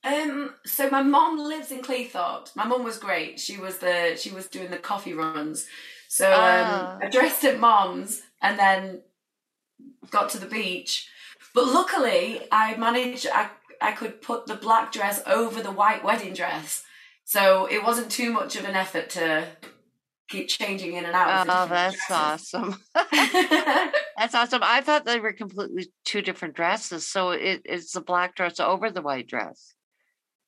Um, 0.02 0.54
so 0.64 0.88
my 0.90 1.02
mom 1.02 1.38
lives 1.38 1.71
in 1.71 1.83
Cleethorpes. 1.83 2.57
My 2.57 2.64
mom 2.64 2.85
was 2.85 2.99
great. 2.99 3.38
She 3.38 3.59
was 3.59 3.78
the 3.78 4.16
she 4.19 4.30
was 4.30 4.47
doing 4.49 4.71
the 4.71 4.78
coffee 4.78 5.12
runs. 5.14 5.66
So 6.09 6.26
um, 6.33 6.38
Ah. 6.40 6.99
I 7.02 7.09
dressed 7.09 7.45
at 7.45 7.61
mom's 7.61 8.23
and 8.40 8.59
then 8.59 9.02
got 10.11 10.30
to 10.30 10.38
the 10.38 10.47
beach. 10.47 11.09
But 11.54 11.66
luckily, 11.66 12.40
I 12.50 12.76
managed. 12.76 13.26
I 13.33 13.50
I 13.80 13.92
could 13.92 14.23
put 14.23 14.47
the 14.47 14.54
black 14.54 14.92
dress 14.92 15.23
over 15.26 15.62
the 15.62 15.71
white 15.73 16.04
wedding 16.04 16.33
dress, 16.35 16.83
so 17.25 17.66
it 17.66 17.83
wasn't 17.83 18.11
too 18.11 18.33
much 18.33 18.57
of 18.57 18.64
an 18.64 18.76
effort 18.76 19.11
to 19.11 19.47
keep 20.28 20.49
changing 20.49 20.95
in 20.95 21.04
and 21.04 21.14
out. 21.14 21.47
Oh, 21.49 21.66
that's 21.66 21.97
dresses. 22.07 22.54
awesome. 22.54 22.83
That's 24.16 24.35
awesome. 24.35 24.61
I 24.62 24.80
thought 24.83 25.07
they 25.07 25.19
were 25.19 25.33
completely 25.33 25.90
two 26.04 26.21
different 26.23 26.54
dresses. 26.54 27.07
So 27.07 27.30
it, 27.30 27.62
it's 27.64 27.92
the 27.92 28.02
black 28.02 28.37
dress 28.37 28.61
over 28.61 28.90
the 28.90 29.00
white 29.02 29.26
dress. 29.26 29.75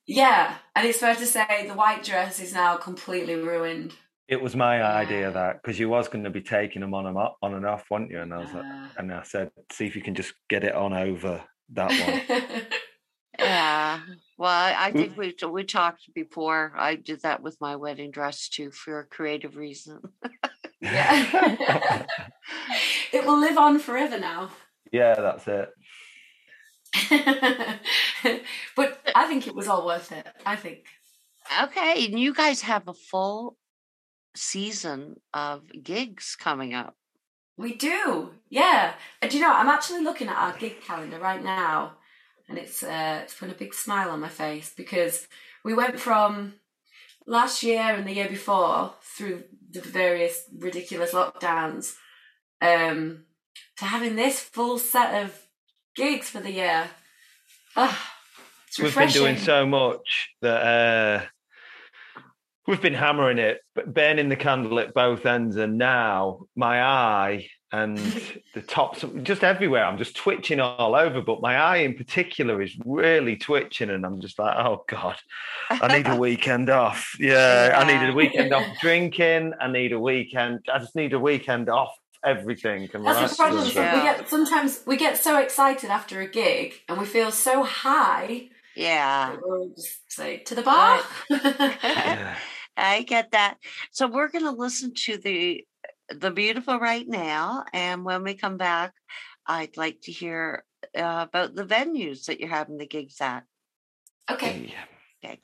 Yeah, 0.06 0.56
and 0.74 0.86
it's 0.86 0.98
fair 0.98 1.14
to 1.14 1.26
say 1.26 1.66
the 1.66 1.74
white 1.74 2.02
dress 2.02 2.40
is 2.40 2.52
now 2.52 2.76
completely 2.76 3.36
ruined. 3.36 3.94
It 4.28 4.40
was 4.40 4.56
my 4.56 4.78
Yeah. 4.78 4.92
idea 4.94 5.30
that 5.32 5.62
because 5.62 5.78
you 5.78 5.88
was 5.88 6.08
going 6.08 6.24
to 6.24 6.30
be 6.30 6.40
taking 6.42 6.80
them 6.80 6.94
on 6.94 7.06
and 7.06 7.18
off, 7.18 7.34
on 7.42 7.54
and 7.54 7.66
off, 7.66 7.90
weren't 7.90 8.10
you? 8.10 8.20
And 8.20 8.32
I 8.32 8.40
was 8.40 8.52
like, 8.52 8.64
Uh, 8.64 8.88
and 8.98 9.12
I 9.12 9.22
said, 9.24 9.50
see 9.70 9.86
if 9.86 9.94
you 9.96 10.02
can 10.02 10.14
just 10.14 10.32
get 10.48 10.64
it 10.64 10.74
on 10.74 10.92
over 10.92 11.44
that 11.74 11.90
one. 12.28 12.62
Yeah. 13.38 14.00
Well, 14.38 14.50
I, 14.50 14.74
I 14.88 14.92
Mm. 14.92 14.96
think 14.98 15.16
we 15.16 15.34
we 15.48 15.64
talked 15.64 16.12
before. 16.14 16.72
I 16.76 16.94
did 16.96 17.22
that 17.22 17.42
with 17.42 17.56
my 17.60 17.76
wedding 17.76 18.10
dress 18.10 18.48
too 18.48 18.70
for 18.70 19.00
a 19.00 19.06
creative 19.06 19.56
reason. 19.56 20.00
Yeah. 20.80 22.04
it 23.12 23.24
will 23.24 23.38
live 23.40 23.56
on 23.58 23.78
forever 23.78 24.18
now. 24.18 24.50
yeah, 24.92 25.14
that's 25.14 25.48
it. 25.48 25.70
but 28.76 29.00
I 29.14 29.26
think 29.26 29.46
it 29.46 29.54
was 29.54 29.68
all 29.68 29.86
worth 29.86 30.12
it. 30.12 30.26
I 30.44 30.56
think. 30.56 30.84
Okay, 31.62 32.06
and 32.06 32.18
you 32.18 32.34
guys 32.34 32.62
have 32.62 32.88
a 32.88 32.94
full 32.94 33.56
season 34.34 35.16
of 35.34 35.62
gigs 35.82 36.36
coming 36.38 36.74
up. 36.74 36.96
We 37.56 37.74
do, 37.74 38.30
yeah. 38.48 38.94
And 39.20 39.30
do 39.30 39.36
you 39.36 39.42
know, 39.42 39.52
I'm 39.52 39.68
actually 39.68 40.02
looking 40.02 40.28
at 40.28 40.36
our 40.36 40.56
gig 40.56 40.80
calendar 40.82 41.18
right 41.18 41.42
now, 41.42 41.94
and 42.48 42.58
it's 42.58 42.82
uh, 42.82 43.20
it's 43.22 43.34
put 43.34 43.50
a 43.50 43.54
big 43.54 43.74
smile 43.74 44.10
on 44.10 44.20
my 44.20 44.28
face 44.28 44.72
because 44.76 45.28
we 45.64 45.74
went 45.74 46.00
from 46.00 46.54
last 47.26 47.62
year 47.62 47.82
and 47.82 48.06
the 48.06 48.14
year 48.14 48.28
before 48.28 48.94
through 49.02 49.44
the 49.70 49.80
various 49.80 50.44
ridiculous 50.58 51.12
lockdowns 51.12 51.94
um, 52.60 53.24
to 53.76 53.84
having 53.84 54.16
this 54.16 54.40
full 54.40 54.78
set 54.78 55.22
of 55.22 55.48
gigs 55.94 56.30
for 56.30 56.40
the 56.40 56.52
year. 56.52 56.88
Ah, 57.76 58.12
it's 58.68 58.78
We've 58.78 58.94
been 58.94 59.08
doing 59.08 59.36
so 59.38 59.66
much 59.66 60.30
that 60.40 60.62
uh, 60.62 62.22
we've 62.66 62.82
been 62.82 62.94
hammering 62.94 63.38
it, 63.38 63.60
but 63.74 63.92
burning 63.92 64.28
the 64.28 64.36
candle 64.36 64.78
at 64.78 64.94
both 64.94 65.26
ends. 65.26 65.56
And 65.56 65.78
now 65.78 66.46
my 66.56 66.82
eye 66.82 67.48
and 67.72 67.98
the 68.54 68.62
tops, 68.62 69.04
just 69.22 69.42
everywhere, 69.42 69.84
I'm 69.84 69.98
just 69.98 70.16
twitching 70.16 70.60
all 70.60 70.94
over. 70.94 71.22
But 71.22 71.40
my 71.40 71.56
eye 71.56 71.78
in 71.78 71.94
particular 71.94 72.60
is 72.62 72.76
really 72.84 73.36
twitching, 73.36 73.90
and 73.90 74.04
I'm 74.04 74.20
just 74.20 74.38
like, 74.38 74.56
oh 74.56 74.84
god, 74.88 75.16
I 75.70 75.96
need 75.96 76.06
a 76.06 76.16
weekend 76.20 76.70
off. 76.70 77.16
Yeah, 77.18 77.74
I 77.76 77.84
need 77.84 78.08
a 78.08 78.12
weekend 78.12 78.52
off 78.52 78.66
drinking. 78.80 79.52
I 79.60 79.70
need 79.70 79.92
a 79.92 80.00
weekend. 80.00 80.60
I 80.72 80.78
just 80.78 80.96
need 80.96 81.14
a 81.14 81.20
weekend 81.20 81.68
off 81.68 81.94
everything. 82.24 82.88
And 82.94 83.04
That's 83.04 83.16
the 83.18 83.22
rest 83.22 83.36
problem. 83.38 83.60
of 83.62 83.66
is 83.66 83.72
it. 83.72 83.74
that 83.76 83.94
We 83.96 84.02
get 84.02 84.28
sometimes 84.28 84.80
we 84.86 84.96
get 84.96 85.16
so 85.18 85.38
excited 85.38 85.90
after 85.90 86.20
a 86.20 86.28
gig 86.28 86.74
and 86.88 86.98
we 86.98 87.04
feel 87.06 87.30
so 87.30 87.62
high 87.64 88.48
Yeah. 88.76 89.36
we'll 89.42 89.70
just 89.76 90.00
say 90.10 90.38
to 90.38 90.54
the 90.54 90.62
bar. 90.62 91.00
Yeah. 91.30 92.36
I 92.76 93.02
get 93.02 93.32
that. 93.32 93.58
So 93.90 94.06
we're 94.06 94.28
going 94.30 94.44
to 94.44 94.50
listen 94.52 94.94
to 95.06 95.18
the 95.18 95.64
the 96.08 96.30
beautiful 96.30 96.78
right 96.78 97.06
now, 97.08 97.64
and 97.72 98.04
when 98.04 98.22
we 98.22 98.34
come 98.34 98.56
back, 98.58 98.92
I'd 99.46 99.76
like 99.76 100.00
to 100.02 100.12
hear 100.12 100.64
uh, 100.96 101.26
about 101.28 101.54
the 101.54 101.64
venues 101.64 102.26
that 102.26 102.38
you're 102.40 102.48
having 102.50 102.76
the 102.78 102.86
gigs 102.86 103.20
at. 103.20 103.44
okay. 104.30 104.74
Okay. 105.24 105.38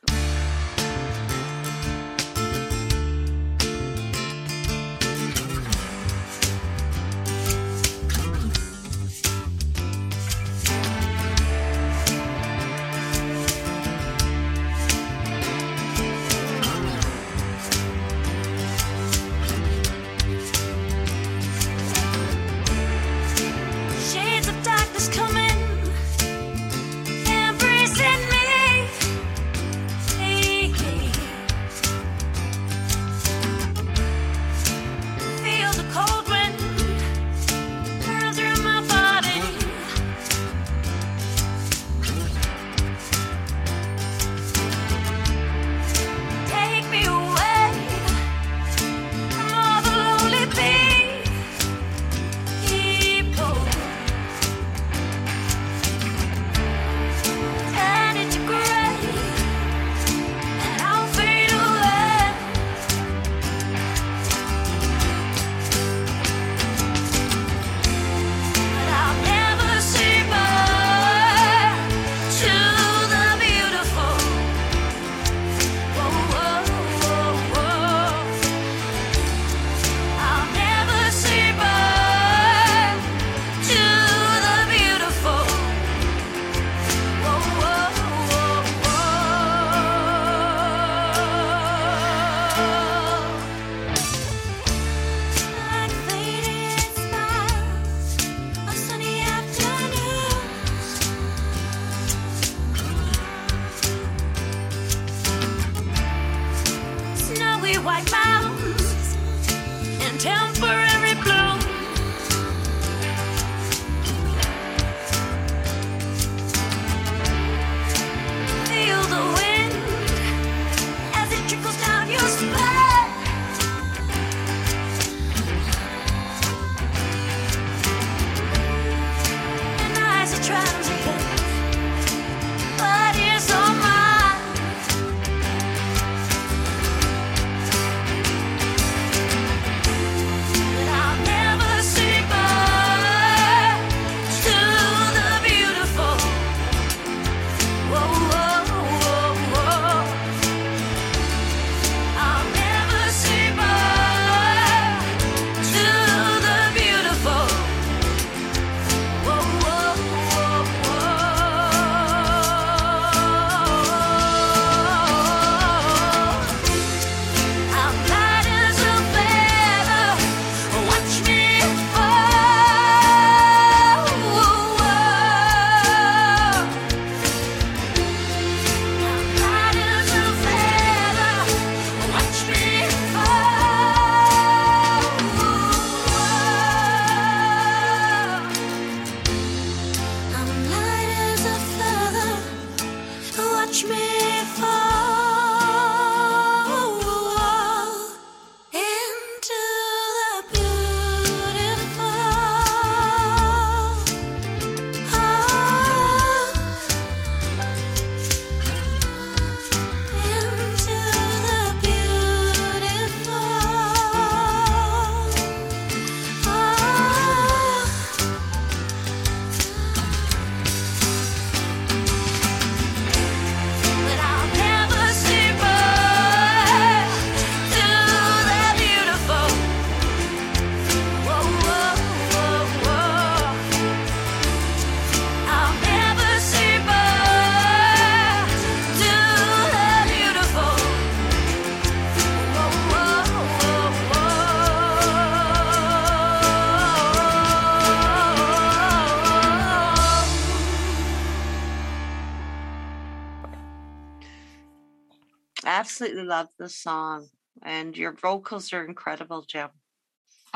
Absolutely 256.00 256.28
love 256.28 256.46
the 256.60 256.68
song, 256.68 257.26
and 257.60 257.96
your 257.96 258.12
vocals 258.12 258.72
are 258.72 258.84
incredible, 258.84 259.42
Gem. 259.42 259.70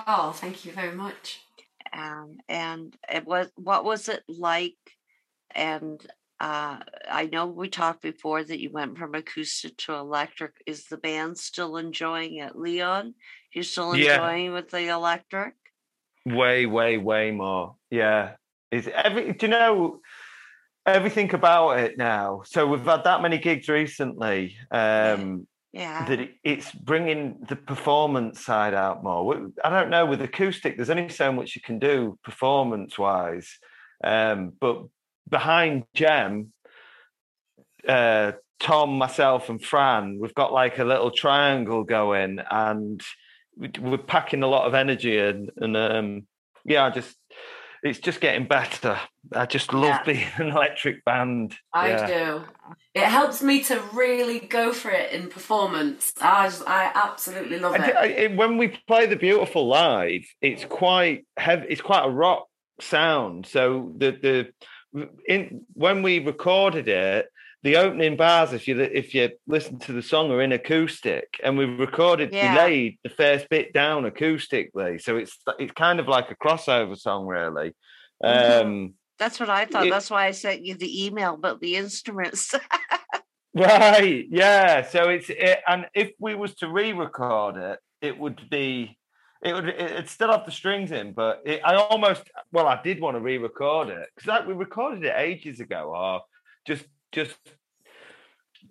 Oh, 0.06 0.30
thank 0.30 0.64
you 0.64 0.70
very 0.70 0.94
much. 0.94 1.40
Um, 1.92 2.37
and 2.49 2.96
it 3.12 3.26
was 3.26 3.49
what 3.56 3.84
was 3.84 4.08
it 4.08 4.22
like? 4.28 4.76
And 5.52 6.00
uh, 6.38 6.78
I 7.11 7.26
know 7.26 7.46
we 7.46 7.68
talked 7.68 8.02
before 8.02 8.44
that 8.44 8.61
you 8.61 8.70
went 8.70 8.96
from 8.96 9.16
acoustic 9.16 9.76
to 9.78 9.94
electric. 9.94 10.52
Is 10.64 10.84
the 10.84 10.96
band 10.96 11.38
still 11.38 11.76
enjoying 11.76 12.37
it, 12.37 12.54
Leon? 12.54 13.14
You're 13.52 13.64
still 13.64 13.96
Yeah. 13.96 14.18
enjoying 14.18 14.52
with 14.52 14.70
the 14.70 14.90
electric? 14.90 15.54
Way, 16.25 16.66
way, 16.66 16.99
way 16.99 17.32
more. 17.32 17.75
Yeah. 17.90 18.37
It's 18.70 18.87
every 18.87 19.32
do 19.32 19.46
you 19.46 19.50
know 19.50 20.02
everything 20.86 21.32
about 21.34 21.78
it 21.78 21.98
now? 21.98 22.42
So 22.44 22.66
we've 22.66 22.84
had 22.84 23.04
that 23.04 23.22
many 23.22 23.38
gigs 23.38 23.68
recently. 23.68 24.56
Um 24.70 25.46
Yeah. 25.72 26.04
that 26.08 26.20
it, 26.20 26.30
it's 26.44 26.70
bringing 26.72 27.38
the 27.48 27.56
performance 27.56 28.44
side 28.44 28.75
out 28.75 29.02
more. 29.02 29.49
I 29.64 29.71
don't 29.71 29.90
know 29.90 30.04
with 30.06 30.21
acoustic, 30.21 30.76
there's 30.76 30.90
only 30.90 31.08
so 31.08 31.32
much 31.32 31.56
you 31.56 31.62
can 31.62 31.78
do 31.78 32.18
performance 32.23 32.99
wise. 32.99 33.49
Um, 34.04 34.52
but 34.60 34.84
behind 35.28 35.84
Gem, 35.95 36.52
uh, 37.88 38.32
Tom, 38.60 38.99
myself, 38.99 39.49
and 39.49 39.62
Fran, 39.62 40.18
we've 40.21 40.34
got 40.34 40.52
like 40.52 40.78
a 40.78 40.84
little 40.84 41.10
triangle 41.10 41.84
going, 41.84 42.38
and 42.50 43.00
we- 43.56 43.71
we're 43.80 43.99
packing 43.99 44.42
a 44.42 44.47
lot 44.49 44.66
of 44.66 44.75
energy 44.75 45.18
in. 45.18 45.49
And 45.56 45.76
um, 45.76 46.26
yeah, 46.64 46.84
I 46.84 46.90
just 46.90 47.16
it's 47.82 47.99
just 47.99 48.21
getting 48.21 48.47
better. 48.47 48.99
I 49.32 49.47
just 49.47 49.73
love 49.73 49.84
Yeah. 49.84 50.02
being 50.04 50.26
an 50.36 50.49
electric 50.50 51.04
band. 51.04 51.54
I 51.75 51.88
yeah. 51.90 52.06
do. 52.06 52.42
It 52.95 53.04
helps 53.04 53.42
me 53.42 53.62
to 53.64 53.80
really 53.92 54.38
go 54.40 54.73
for 54.73 54.90
it 54.90 55.12
in 55.12 55.28
performance. 55.28 56.12
I 56.21 56.47
just, 56.47 56.62
I 56.68 56.90
absolutely 56.95 57.58
love 57.58 57.73
I 57.75 57.78
d- 57.78 57.84
it. 57.84 57.97
I- 57.97 58.06
it- 58.06 58.36
when 58.36 58.56
we 58.58 58.68
play 58.86 59.06
the 59.06 59.16
beautiful 59.16 59.66
live, 59.66 60.23
it's 60.40 60.64
quite 60.64 61.26
heavy. 61.36 61.66
It's 61.71 61.80
quite 61.80 62.04
a 62.04 62.10
rock 62.10 62.47
sound. 62.80 63.47
So 63.47 63.92
the 63.97 64.10
the 64.95 65.08
in 65.26 65.62
when 65.73 66.02
we 66.02 66.18
recorded 66.18 66.86
it, 66.88 67.26
the 67.62 67.76
opening 67.76 68.16
bars, 68.16 68.52
if 68.52 68.66
you 68.66 68.78
if 68.80 69.14
you 69.14 69.30
listen 69.46 69.78
to 69.80 69.92
the 69.92 70.02
song, 70.02 70.30
are 70.30 70.42
in 70.42 70.52
acoustic, 70.52 71.40
and 71.44 71.56
we 71.56 71.64
recorded, 71.64 72.32
Yeah. 72.32 72.54
we 72.54 72.60
laid 72.60 72.98
the 73.04 73.10
first 73.10 73.48
bit 73.48 73.72
down 73.72 74.04
acoustically. 74.04 75.00
So 75.00 75.16
it's 75.16 75.38
it's 75.58 75.72
kind 75.72 76.00
of 76.00 76.08
like 76.08 76.30
a 76.30 76.36
crossover 76.36 76.98
song, 76.98 77.26
really. 77.26 77.72
Mhm. 78.22 78.60
Um, 78.62 78.94
That's 79.18 79.38
what 79.38 79.48
I 79.50 79.64
thought. 79.66 79.86
It- 79.86 79.90
That's 79.90 80.10
why 80.10 80.26
I 80.26 80.32
sent 80.32 80.64
you 80.64 80.75
the 80.75 81.04
email 81.06 81.34
about 81.34 81.60
the 81.60 81.76
instruments. 81.76 82.54
Right. 83.54 84.26
Yeah. 84.30 84.82
So 84.88 85.10
it's 85.10 85.28
it, 85.28 85.58
and 85.68 85.86
if 85.94 86.12
we 86.18 86.34
was 86.34 86.54
to 86.56 86.68
re-record 86.68 87.56
it, 87.58 87.78
it 88.00 88.18
would 88.18 88.48
be 88.48 88.98
it 89.44 89.52
would 89.52 89.68
it'd 89.68 90.08
still 90.08 90.30
have 90.30 90.46
the 90.46 90.50
strings 90.52 90.90
in, 90.90 91.12
but 91.12 91.42
it, 91.44 91.60
I 91.62 91.75
almost 91.75 92.22
well 92.50 92.66
I 92.66 92.80
did 92.82 92.98
want 92.98 93.16
to 93.16 93.20
re-record 93.20 93.88
it 93.90 94.08
because 94.16 94.26
like 94.26 94.46
we 94.46 94.54
recorded 94.54 95.04
it 95.04 95.12
ages 95.16 95.60
ago, 95.60 95.92
or 95.94 96.22
just 96.66 96.86
just 97.12 97.36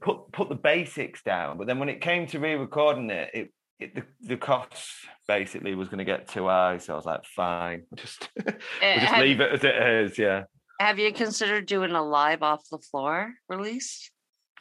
put 0.01 0.31
put 0.31 0.49
the 0.49 0.55
basics 0.55 1.21
down. 1.23 1.57
But 1.57 1.67
then 1.67 1.79
when 1.79 1.89
it 1.89 2.01
came 2.01 2.27
to 2.27 2.39
re-recording 2.39 3.09
it, 3.09 3.29
it. 3.33 3.53
It, 3.79 3.95
the, 3.95 4.03
the 4.21 4.37
cost 4.37 4.91
basically 5.27 5.73
was 5.73 5.87
going 5.87 5.97
to 5.97 6.05
get 6.05 6.27
too 6.27 6.45
high, 6.45 6.77
so 6.77 6.93
I 6.93 6.95
was 6.97 7.05
like, 7.07 7.25
"Fine, 7.25 7.81
just 7.95 8.29
we'll 8.45 8.53
just 8.53 9.05
have, 9.07 9.23
leave 9.23 9.41
it 9.41 9.51
as 9.51 9.63
it 9.63 9.75
is." 9.75 10.19
Yeah, 10.19 10.43
have 10.79 10.99
you 10.99 11.11
considered 11.11 11.65
doing 11.65 11.91
a 11.91 12.03
live 12.03 12.43
off 12.43 12.61
the 12.69 12.77
floor 12.77 13.33
release? 13.49 14.11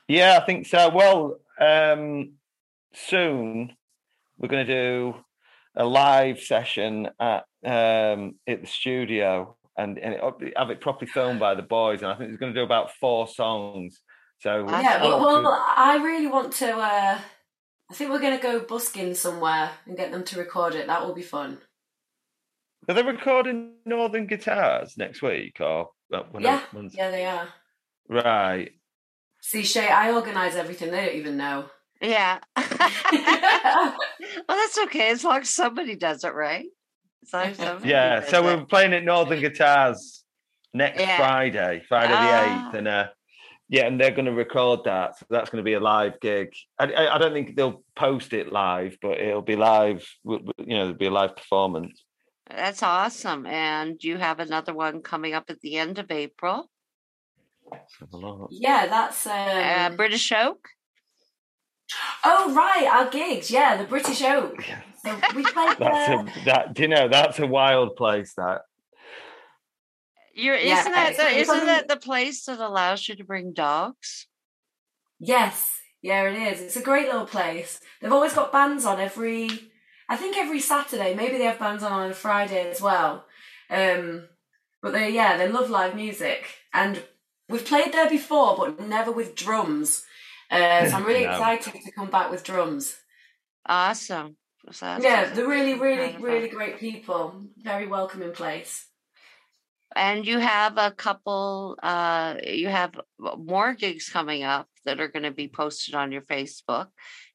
Yeah, 0.08 0.38
I 0.40 0.46
think 0.46 0.66
so. 0.66 0.88
Well, 0.88 1.36
um, 1.60 2.32
soon 2.94 3.72
we're 4.38 4.48
going 4.48 4.66
to 4.66 4.72
do 4.72 5.14
a 5.76 5.84
live 5.84 6.40
session 6.40 7.08
at 7.20 7.44
um, 7.64 8.36
at 8.48 8.62
the 8.62 8.66
studio 8.66 9.56
and, 9.80 9.98
and 9.98 10.14
it, 10.14 10.54
have 10.56 10.70
it 10.70 10.80
properly 10.80 11.10
filmed 11.10 11.40
by 11.40 11.54
the 11.54 11.62
boys. 11.62 12.02
And 12.02 12.10
I 12.10 12.16
think 12.16 12.30
it's 12.30 12.38
going 12.38 12.52
to 12.52 12.58
do 12.60 12.64
about 12.64 12.92
four 13.00 13.26
songs. 13.26 14.00
So 14.40 14.64
That's 14.66 14.84
yeah, 14.84 15.00
cool. 15.00 15.10
well, 15.20 15.42
well, 15.42 15.64
I 15.76 15.96
really 16.02 16.26
want 16.26 16.52
to. 16.54 16.72
Uh, 16.76 17.18
I 17.90 17.94
think 17.94 18.10
we're 18.10 18.20
going 18.20 18.36
to 18.36 18.42
go 18.42 18.60
busking 18.60 19.14
somewhere 19.14 19.70
and 19.86 19.96
get 19.96 20.12
them 20.12 20.24
to 20.24 20.38
record 20.38 20.74
it. 20.74 20.86
That 20.86 21.04
will 21.04 21.14
be 21.14 21.22
fun. 21.22 21.58
are 22.88 22.94
they 22.94 23.02
recording 23.02 23.74
Northern 23.84 24.26
Guitars 24.26 24.96
next 24.96 25.22
week 25.22 25.60
or 25.60 25.90
uh, 26.12 26.22
when 26.30 26.42
Yeah, 26.42 26.60
when's- 26.72 26.94
Yeah, 26.94 27.10
they 27.10 27.24
are. 27.26 27.48
right? 28.08 28.70
See, 29.42 29.62
Shay, 29.62 29.88
I 29.88 30.12
organise 30.12 30.54
everything. 30.54 30.90
They 30.90 31.06
don't 31.06 31.16
even 31.16 31.36
know. 31.36 31.66
Yeah. 32.02 32.38
well, 32.56 33.96
that's 34.48 34.78
okay 34.84 35.10
as 35.10 35.24
long 35.24 35.40
as 35.40 35.50
somebody 35.50 35.96
does 35.96 36.24
it, 36.24 36.34
right? 36.34 36.66
As 37.33 37.59
long 37.59 37.85
Yeah. 37.85 38.24
So 38.24 38.42
we're 38.42 38.64
playing 38.64 38.92
at 38.94 39.04
Northern 39.04 39.40
Guitars 39.40 40.24
next 40.74 41.00
Yeah. 41.00 41.16
Friday, 41.16 41.83
Friday 41.88 42.12
Ah. 42.16 42.22
the 42.22 42.68
eighth, 42.68 42.74
and 42.78 42.88
uh, 42.88 43.09
yeah, 43.68 43.87
and 43.87 44.00
they're 44.00 44.11
going 44.11 44.24
to 44.26 44.33
record 44.33 44.80
that. 44.85 45.18
So 45.18 45.26
that's 45.30 45.48
going 45.50 45.62
to 45.62 45.68
be 45.68 45.74
a 45.74 45.80
live 45.80 46.18
gig. 46.20 46.48
I, 46.78 46.92
I, 46.92 47.14
I 47.14 47.18
don't 47.18 47.33
think 47.33 47.54
they'll 47.56 47.85
post 47.94 48.33
it 48.33 48.52
live, 48.52 48.96
but 49.00 49.18
it'll 49.20 49.42
be 49.42 49.56
live. 49.56 50.04
w- 50.24 50.44
w- 50.44 50.52
You 50.59 50.76
know, 50.76 50.85
there'll 50.87 50.98
be 50.98 51.06
a 51.06 51.11
live 51.11 51.37
performance. 51.37 52.04
That's 52.48 52.83
awesome. 52.83 53.46
And 53.46 54.02
you 54.02 54.16
have 54.18 54.40
another 54.40 54.74
one 54.74 55.02
coming 55.02 55.35
up 55.35 55.50
at 55.50 55.61
the 55.61 55.76
end 55.76 56.00
of 56.00 56.11
April. 56.11 56.68
Let's 57.70 57.94
have 58.00 58.12
a 58.12 58.16
look. 58.16 58.48
Yeah, 58.50 58.87
that's. 58.88 59.24
Um... 59.26 59.33
Uh, 59.35 59.90
British 59.96 60.33
Oak. 60.33 60.68
oh 62.24 62.52
right, 62.54 62.88
our 62.92 63.09
gigs. 63.09 63.50
Yeah, 63.52 63.76
the 63.76 63.85
British 63.85 64.20
Oak. 64.22 64.64
So 65.04 65.14
we 65.34 65.42
played 65.44 65.76
That's 65.78 66.08
there. 66.08 66.20
a 66.20 66.44
that. 66.44 66.74
Do 66.74 66.82
you 66.82 66.88
know 66.88 67.08
that's 67.08 67.38
a 67.38 67.46
wild 67.46 67.96
place? 67.96 68.34
that. 68.34 68.62
You're, 70.34 70.54
isn't 70.54 70.68
yeah, 70.68 70.84
that 70.84 71.16
the, 71.16 71.38
isn't 71.38 71.60
on- 71.60 71.66
that 71.66 71.88
the 71.88 71.96
place 71.96 72.44
that 72.44 72.60
allows 72.60 73.08
you 73.08 73.16
to 73.16 73.24
bring 73.24 73.52
dogs? 73.52 74.26
Yes, 75.18 75.78
yeah, 76.02 76.22
it 76.28 76.52
is. 76.54 76.60
It's 76.62 76.76
a 76.76 76.82
great 76.82 77.06
little 77.06 77.26
place. 77.26 77.80
They've 78.00 78.12
always 78.12 78.32
got 78.32 78.52
bands 78.52 78.84
on 78.84 79.00
every. 79.00 79.48
I 80.08 80.16
think 80.16 80.36
every 80.36 80.60
Saturday. 80.60 81.14
Maybe 81.14 81.36
they 81.38 81.44
have 81.44 81.58
bands 81.58 81.82
on 81.82 81.92
on 81.92 82.10
a 82.10 82.14
Friday 82.14 82.70
as 82.70 82.80
well. 82.80 83.24
Um, 83.68 84.28
but 84.82 84.92
they, 84.92 85.10
yeah, 85.10 85.36
they 85.36 85.48
love 85.48 85.68
live 85.70 85.94
music, 85.94 86.44
and 86.72 87.02
we've 87.48 87.64
played 87.66 87.92
there 87.92 88.08
before, 88.08 88.56
but 88.56 88.80
never 88.80 89.12
with 89.12 89.34
drums. 89.34 90.04
Uh, 90.50 90.88
so 90.88 90.96
I'm 90.96 91.04
really 91.10 91.24
No. 91.26 91.32
excited 91.32 91.74
to 91.84 91.92
come 91.92 92.08
back 92.10 92.30
with 92.30 92.44
drums. 92.44 92.96
Awesome. 93.66 94.36
Yeah, 94.73 95.33
they're 95.33 95.49
really, 95.49 95.75
really, 95.75 96.16
really 96.18 96.49
great 96.49 96.79
people. 96.79 97.46
Very 97.59 97.87
welcoming 97.87 98.33
place. 98.33 98.87
And 99.96 100.25
you 100.25 100.38
have 100.38 100.79
a 100.79 100.92
couple, 100.92 101.77
uh, 101.83 102.37
you 102.44 102.68
have 102.68 102.92
more 103.18 103.75
gigs 103.75 104.09
coming 104.09 104.44
up 104.44 104.68
that 104.85 105.01
are 105.01 105.09
going 105.09 105.25
to 105.25 105.33
be 105.33 105.49
posted 105.49 105.94
on 105.94 106.12
your 106.12 106.23
Facebook 106.23 106.88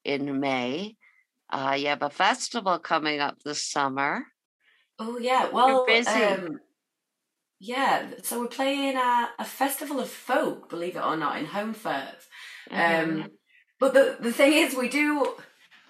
in 0.06 0.40
May. 0.40 0.96
Uh, 1.50 1.76
you 1.78 1.88
have 1.88 2.02
a 2.02 2.10
festival 2.10 2.80
coming 2.80 3.20
up 3.20 3.38
this 3.44 3.64
summer. 3.64 4.26
Oh 4.98 5.18
yeah, 5.18 5.50
well, 5.52 5.86
busy. 5.86 6.10
Um, 6.10 6.60
yeah. 7.60 8.08
So 8.24 8.40
we're 8.40 8.48
playing 8.48 8.96
a, 8.96 9.30
a 9.38 9.46
festival 9.46 10.00
of 10.00 10.10
folk, 10.10 10.70
believe 10.70 10.96
it 10.96 11.04
or 11.04 11.18
not, 11.18 11.38
in 11.38 11.48
Holmfirth. 11.48 12.28
Mhm. 12.72 13.24
Um, 13.24 13.32
but 13.80 13.94
the 13.94 14.18
the 14.20 14.32
thing 14.32 14.54
is, 14.54 14.76
we 14.76 14.90
do 14.90 15.36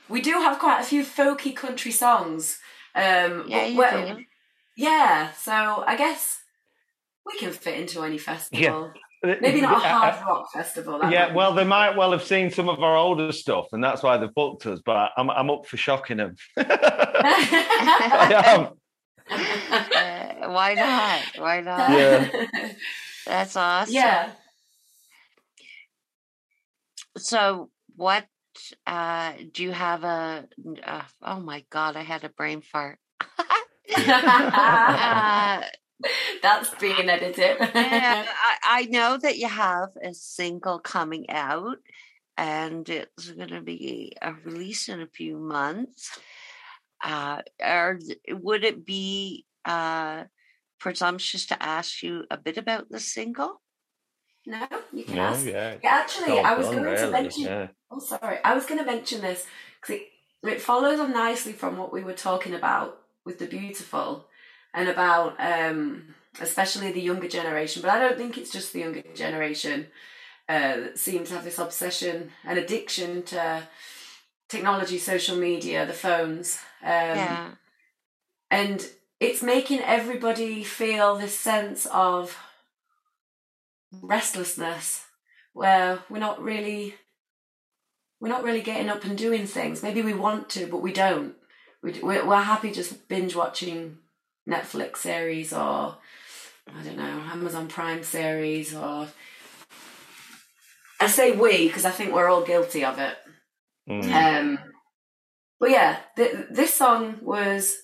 we 0.10 0.22
do 0.22 0.32
have 0.34 0.60
quite 0.60 0.80
a 0.82 0.84
few 0.84 1.04
folky 1.04 1.56
country 1.56 1.92
songs. 1.92 2.60
Um, 2.96 3.46
yeah, 3.48 3.74
but 3.76 4.08
you 4.08 4.16
do. 4.16 4.24
yeah. 4.78 5.32
So 5.34 5.52
I 5.86 5.96
guess 5.98 6.40
we 7.26 7.38
can 7.38 7.52
fit 7.52 7.80
into 7.80 8.04
any 8.04 8.18
festival. 8.18 8.94
Yeah. 9.24 9.36
Maybe 9.42 9.60
not 9.60 9.84
a 9.84 9.88
hard 9.88 10.16
rock 10.28 10.52
festival. 10.54 11.00
that 11.00 11.12
Yeah, 11.12 11.34
well, 11.34 11.52
be- 11.52 11.58
they 11.58 11.64
might 11.64 11.98
well 11.98 12.12
have 12.12 12.24
seen 12.24 12.52
some 12.52 12.70
of 12.70 12.84
our 12.84 12.96
older 12.96 13.32
stuff, 13.32 13.68
and 13.72 13.84
that's 13.84 14.04
why 14.04 14.18
they've 14.18 14.32
booked 14.34 14.68
us. 14.68 14.80
But 14.86 15.12
I'm 15.18 15.32
I'm 15.32 15.50
up 15.50 15.66
for 15.66 15.78
shocking 15.78 16.18
them. 16.18 16.36
I 16.58 18.44
am. 18.46 18.68
Uh, 19.28 20.50
why 20.52 20.76
not? 20.76 21.22
Why 21.42 21.62
not? 21.62 21.90
Yeah. 21.90 22.46
That's 23.26 23.56
awesome. 23.56 23.92
yeah. 23.96 24.30
So, 27.18 27.70
what 27.96 28.26
uh, 28.88 29.34
do 29.52 29.64
you 29.64 29.72
have 29.72 30.04
a? 30.04 30.48
Uh, 30.86 31.02
oh 31.22 31.40
my 31.40 31.64
God, 31.70 31.96
I 31.96 32.04
had 32.04 32.24
a 32.24 32.30
brain 32.30 32.62
fart. 32.62 33.00
uh, 33.98 35.62
That's 36.42 36.74
being 36.76 37.10
edited. 37.10 37.58
Yeah, 37.74 38.26
I, 38.64 38.82
I 38.82 38.86
know 38.86 39.18
that 39.18 39.38
you 39.38 39.48
have 39.48 39.90
a 40.04 40.14
single 40.14 40.80
coming 40.80 41.30
out, 41.30 41.78
and 42.38 42.88
it's 42.90 43.32
going 43.32 43.50
to 43.50 43.62
be 43.62 44.14
a 44.22 44.34
release 44.34 44.90
in 44.90 45.02
a 45.02 45.08
few 45.08 45.38
months. 45.38 46.18
Uh, 47.04 47.42
are, 47.62 48.00
would 48.30 48.64
it 48.64 48.86
be 48.86 49.46
uh, 49.64 50.24
presumptuous 50.80 51.46
to 51.48 51.64
ask 51.64 52.04
you 52.04 52.24
a 52.30 52.38
bit 52.38 52.58
about 52.58 52.90
the 52.90 53.00
single? 53.00 53.62
No, 54.48 54.68
you 54.94 55.04
can 55.06 55.16
No, 55.16 55.22
ask. 55.24 55.46
yeah. 55.46 55.76
Yeah, 55.82 55.90
actually, 55.96 56.40
I 56.40 56.54
was 56.56 56.68
done, 56.68 56.76
going 56.84 56.96
to 56.96 57.02
really, 57.02 57.12
mention. 57.12 57.44
yeah. 57.44 57.68
Oh, 57.96 58.00
sorry. 58.00 58.40
I 58.44 58.54
was 58.54 58.66
going 58.66 58.80
to 58.80 58.86
mention 58.86 59.22
this 59.22 59.46
because 59.80 59.96
it, 59.96 60.08
it 60.44 60.62
follows 60.62 61.00
on 61.00 61.14
nicely 61.14 61.54
from 61.54 61.78
what 61.78 61.94
we 61.94 62.04
were 62.04 62.14
talking 62.14 62.54
about 62.54 63.00
with 63.24 63.40
the 63.40 63.48
beautiful 63.48 64.26
and 64.74 64.90
about 64.90 65.36
um, 65.40 66.16
especially 66.42 66.92
the 66.92 67.02
younger 67.02 67.30
generation. 67.30 67.82
But 67.82 67.92
I 67.92 68.00
don't 68.00 68.18
think 68.18 68.38
it's 68.38 68.52
just 68.52 68.74
the 68.74 68.80
younger 68.80 69.02
generation 69.14 69.88
uh, 70.50 70.78
that 70.78 71.00
seems 71.00 71.30
to 71.30 71.36
have 71.36 71.46
this 71.46 71.58
obsession 71.58 72.32
and 72.44 72.60
addiction 72.60 73.24
to 73.24 73.64
technology, 74.50 74.98
social 74.98 75.38
media, 75.38 75.86
the 75.86 75.94
phones. 75.94 76.60
Um, 76.84 76.90
yeah. 76.90 77.52
and 78.52 78.86
it's 79.22 79.42
making 79.42 79.80
everybody 79.80 80.64
feel 80.64 81.16
this 81.16 81.40
sense 81.40 81.86
of 81.88 82.38
restlessness 84.02 85.06
where 85.54 86.00
we're 86.10 86.20
not 86.20 86.44
really 86.44 86.96
we're 88.26 88.32
not 88.32 88.44
really 88.44 88.62
getting 88.62 88.90
up 88.90 89.04
and 89.06 89.16
doing 89.16 89.46
things 89.46 89.84
maybe 89.84 90.02
we 90.02 90.12
want 90.12 90.50
to 90.50 90.66
but 90.66 90.82
we 90.82 90.92
don't 90.92 91.36
we, 91.84 91.92
we're, 92.02 92.26
we're 92.26 92.42
happy 92.42 92.72
just 92.72 93.08
binge 93.08 93.36
watching 93.36 94.00
netflix 94.50 94.98
series 94.98 95.54
or 95.54 95.96
i 96.76 96.84
don't 96.84 96.98
know 96.98 97.22
amazon 97.32 97.68
prime 97.68 98.02
series 98.04 98.74
or 98.74 99.08
i 101.00 101.06
say 101.06 101.34
we 101.34 101.68
because 101.68 101.86
i 101.86 101.92
think 101.92 102.12
we're 102.16 102.28
all 102.28 102.44
guilty 102.44 102.84
of 102.84 102.98
it 103.00 103.16
Mm. 103.88 104.12
um 104.12 104.58
but 105.60 105.70
yeah 105.70 105.98
th- 106.18 106.36
this 106.50 106.74
song 106.74 107.20
was 107.22 107.76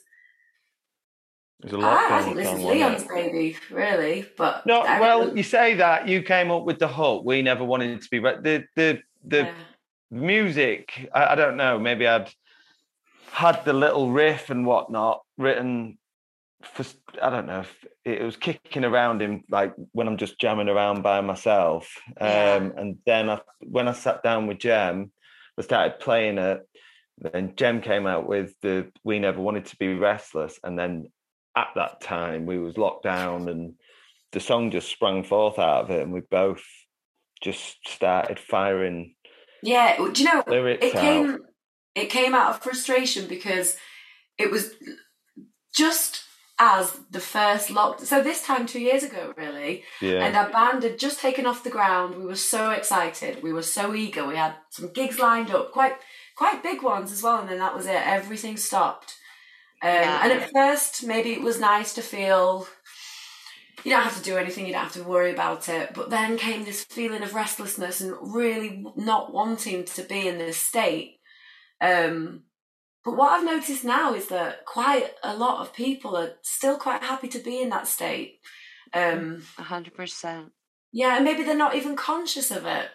There's 1.60 1.74
a 1.76 1.78
I, 1.78 1.82
I 1.82 1.94
lockdown 1.94 2.24
think 2.24 2.36
this 2.38 2.48
is 2.58 2.64
Leon's 2.66 3.02
it? 3.04 3.10
baby, 3.10 3.58
really. 3.70 4.26
But 4.36 4.66
No, 4.66 4.80
I 4.82 5.00
well, 5.00 5.38
you 5.38 5.44
say 5.44 5.76
that 5.76 6.08
you 6.08 6.24
came 6.24 6.50
up 6.50 6.64
with 6.64 6.80
the 6.80 6.88
hook. 6.88 7.22
We 7.24 7.44
never 7.44 7.64
wanted 7.64 8.02
to 8.02 8.10
be 8.10 8.18
re- 8.18 8.40
the 8.42 8.64
the 8.76 9.00
the 9.24 9.38
yeah. 9.44 9.54
Music. 10.12 11.10
I, 11.14 11.28
I 11.28 11.36
don't 11.36 11.58
know. 11.58 11.80
Maybe 11.80 12.06
I'd 12.06 12.30
had 13.32 13.64
the 13.64 13.74
little 13.74 14.12
riff 14.12 14.50
and 14.50 14.66
whatnot 14.66 15.22
written 15.38 15.98
for. 16.62 16.84
I 17.22 17.30
don't 17.30 17.48
know. 17.48 17.62
If 17.62 17.86
it 18.04 18.22
was 18.22 18.36
kicking 18.36 18.84
around 18.84 19.22
in 19.22 19.44
like 19.50 19.74
when 19.94 20.08
I'm 20.08 20.18
just 20.18 20.40
jamming 20.40 20.70
around 20.70 21.02
by 21.02 21.22
myself. 21.22 21.98
Um, 22.20 22.74
And 22.76 22.98
then 23.06 23.30
I, 23.30 23.40
when 23.62 23.88
I 23.88 23.94
sat 23.94 24.22
down 24.22 24.48
with 24.48 24.60
Gem, 24.60 25.12
I 25.58 25.62
started 25.62 26.00
playing 26.00 26.38
it. 26.38 26.68
Then 27.18 27.54
Gem 27.56 27.82
came 27.82 28.06
out 28.06 28.28
with 28.28 28.54
the 28.62 28.92
"We 29.04 29.20
Never 29.20 29.40
Wanted 29.40 29.66
to 29.68 29.78
Be 29.78 29.94
Restless," 29.94 30.60
and 30.64 30.78
then 30.78 31.12
at 31.56 31.70
that 31.76 32.02
time 32.02 32.46
we 32.46 32.58
was 32.58 32.78
locked 32.78 33.04
down, 33.04 33.48
and 33.48 33.76
the 34.32 34.40
song 34.40 34.72
just 34.72 34.90
sprang 34.90 35.24
forth 35.24 35.60
out 35.60 35.84
of 35.84 35.92
it, 35.92 36.02
and 36.02 36.12
we 36.12 36.22
both 36.22 36.64
just 37.42 37.88
started 37.88 38.40
firing 38.40 39.16
yeah. 39.64 39.98
Do 39.98 40.12
you 40.16 40.24
know? 40.26 40.44
lyrics 40.48 40.86
It 40.86 40.96
out. 40.96 41.02
came. 41.02 41.38
It 41.96 42.10
came 42.10 42.34
out 42.34 42.50
of 42.52 42.64
frustration 42.64 43.28
because 43.28 43.76
it 44.38 44.50
was 44.50 44.72
just 45.76 46.24
as 46.60 47.00
the 47.10 47.20
first 47.20 47.72
lock. 47.72 48.00
So 48.00 48.22
this 48.22 48.46
time 48.46 48.66
two 48.66 48.80
years 48.80 49.04
ago, 49.04 49.34
really, 49.36 49.84
yeah. 50.00 50.24
and 50.26 50.36
our 50.36 50.50
band 50.50 50.84
had 50.84 51.00
just 51.00 51.20
taken 51.20 51.46
off 51.46 51.64
the 51.64 51.70
ground. 51.70 52.16
We 52.16 52.26
were 52.26 52.36
so 52.36 52.72
excited. 52.72 53.42
We 53.42 53.52
were 53.52 53.64
so 53.64 53.96
eager. 53.96 54.26
We 54.28 54.36
had 54.36 54.54
some 54.70 54.94
gigs 54.94 55.20
lined 55.20 55.52
up, 55.52 55.72
quite 55.72 55.96
quite 56.38 56.64
big 56.64 56.82
ones 56.82 57.12
as 57.12 57.24
well. 57.24 57.40
And 57.40 57.50
then 57.50 57.60
that 57.60 57.76
was 57.76 57.86
it. 57.86 58.08
Everything 58.08 58.58
stopped. 58.58 59.16
Um, 59.84 59.90
Yeah. 59.90 60.22
And 60.24 60.32
at 60.34 60.52
first, 60.52 61.04
maybe 61.06 61.34
it 61.34 61.42
was 61.42 61.60
nice 61.60 61.94
to 61.96 62.02
feel 62.02 62.68
you 63.84 63.92
don't 63.92 64.04
have 64.04 64.18
to 64.18 64.24
do 64.24 64.38
anything. 64.38 64.66
You 64.66 64.74
don't 64.74 64.84
have 64.84 64.94
to 64.94 65.04
worry 65.04 65.32
about 65.32 65.70
it. 65.70 65.94
But 65.94 66.10
then 66.10 66.38
came 66.38 66.64
this 66.66 66.84
feeling 66.84 67.24
of 67.24 67.34
restlessness 67.36 68.02
and 68.02 68.14
really 68.22 68.86
not 68.96 69.34
wanting 69.34 69.86
to 69.86 70.04
be 70.04 70.28
in 70.28 70.38
this 70.38 70.58
state. 70.58 71.20
Um, 71.80 72.44
but 73.04 73.18
what 73.18 73.32
I've 73.32 73.46
noticed 73.46 73.84
now 73.84 74.14
is 74.14 74.28
that 74.28 74.66
quite 74.66 75.10
a 75.24 75.36
lot 75.36 75.62
of 75.62 75.74
people 75.74 76.16
are 76.16 76.34
still 76.44 76.78
quite 76.78 77.02
happy 77.04 77.28
to 77.30 77.40
be 77.40 77.62
in 77.62 77.70
that 77.70 77.88
state. 77.88 78.40
Um, 78.94 79.44
A 79.58 79.64
hundred 79.64 79.96
percent. 79.96 80.52
yeah, 80.92 81.16
and 81.16 81.26
maybe 81.26 81.44
they're 81.44 81.56
not 81.56 81.76
even 81.76 81.96
conscious 81.96 82.52
of 82.52 82.66
it. 82.66 82.90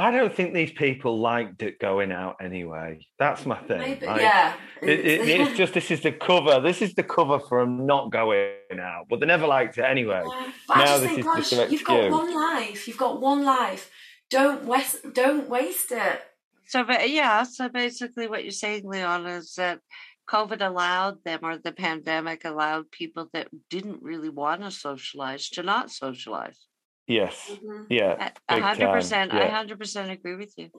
I 0.00 0.12
don't 0.12 0.32
think 0.32 0.54
these 0.54 0.70
people 0.70 1.18
liked 1.18 1.60
it 1.62 1.80
going 1.80 2.12
out 2.12 2.36
anyway. 2.40 3.04
That's 3.18 3.44
my 3.44 3.58
thing. 3.58 3.78
Maybe, 3.78 4.06
Like, 4.06 4.20
yeah. 4.20 4.54
it- 4.80 4.88
it- 5.00 5.28
it's 5.28 5.56
just 5.62 5.74
this 5.74 5.90
is 5.90 6.02
the 6.02 6.12
cover. 6.12 6.60
This 6.60 6.80
is 6.82 6.94
the 6.94 7.02
cover 7.02 7.40
for 7.40 7.60
'em 7.60 7.84
not 7.84 8.10
going 8.12 8.78
out, 8.80 9.06
but 9.10 9.18
they 9.18 9.26
never 9.26 9.46
liked 9.48 9.76
it 9.76 9.82
anyway. 9.82 10.22
Yeah, 10.24 10.52
But 10.68 10.76
I 10.76 10.80
Now 10.80 10.84
just 10.86 11.00
this 11.02 11.08
think, 11.10 11.18
is 11.20 11.24
gosh, 11.26 11.36
just 11.50 11.52
an 11.64 11.72
you've 11.72 11.84
got 11.84 12.10
one 12.10 12.32
life. 12.34 12.86
You've 12.86 12.96
got 12.98 13.20
one 13.20 13.44
life. 13.44 13.90
Don't 14.30 14.64
waste. 14.66 14.98
Don't 15.14 15.48
waste 15.48 15.90
it. 15.90 16.22
So, 16.66 16.84
but 16.84 17.10
yeah, 17.10 17.42
so 17.42 17.68
basically, 17.68 18.28
what 18.28 18.44
you're 18.44 18.52
saying, 18.52 18.82
Leon, 18.86 19.26
is 19.26 19.54
that 19.54 19.80
COVID 20.28 20.60
allowed 20.64 21.24
them, 21.24 21.40
or 21.42 21.56
the 21.56 21.72
pandemic 21.72 22.44
allowed 22.44 22.90
people 22.90 23.30
that 23.32 23.48
didn't 23.70 24.02
really 24.02 24.28
want 24.28 24.60
to 24.62 24.70
socialize 24.70 25.48
to 25.50 25.62
not 25.62 25.90
socialize. 25.90 26.66
Yes. 27.08 27.50
Mhm. 27.50 27.86
Yeah. 27.88 28.30
A 28.48 28.60
hundred 28.60 28.92
percent. 28.92 29.32
I 29.32 29.48
hundred 29.48 29.78
percent 29.78 30.10
agree 30.10 30.36
with 30.36 30.52
you. 30.58 30.70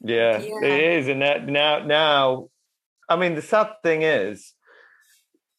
Yeah, 0.00 0.38
Yeah. 0.38 0.64
it 0.64 0.98
is, 0.98 1.08
and 1.08 1.20
that 1.22 1.46
now, 1.46 1.80
now, 1.80 2.48
I 3.08 3.16
mean, 3.16 3.34
the 3.34 3.42
sad 3.42 3.74
thing 3.82 4.02
is, 4.02 4.54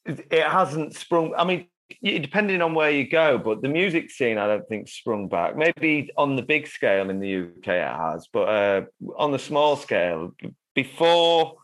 it 0.06 0.26
it 0.32 0.43
hasn't 0.48 0.95
sprung. 0.95 1.36
I 1.38 1.43
mean, 1.43 1.67
depending 2.02 2.62
on 2.62 2.74
where 2.74 2.89
you 2.89 3.08
go, 3.08 3.38
but 3.38 3.62
the 3.62 3.69
music 3.69 4.10
scene, 4.10 4.38
I 4.39 4.48
don't 4.48 4.67
think 4.67 4.88
sprung 4.88 5.28
back. 5.28 5.56
Maybe 5.56 6.10
on 6.17 6.36
the 6.36 6.41
big 6.41 6.67
scale 6.67 7.10
in 7.10 7.19
the 7.19 7.36
UK, 7.41 7.67
it 7.67 7.95
has, 7.95 8.28
but 8.34 8.48
uh, 8.50 8.82
on 9.17 9.32
the 9.32 9.39
small 9.39 9.76
scale, 9.76 10.32
before. 10.74 11.56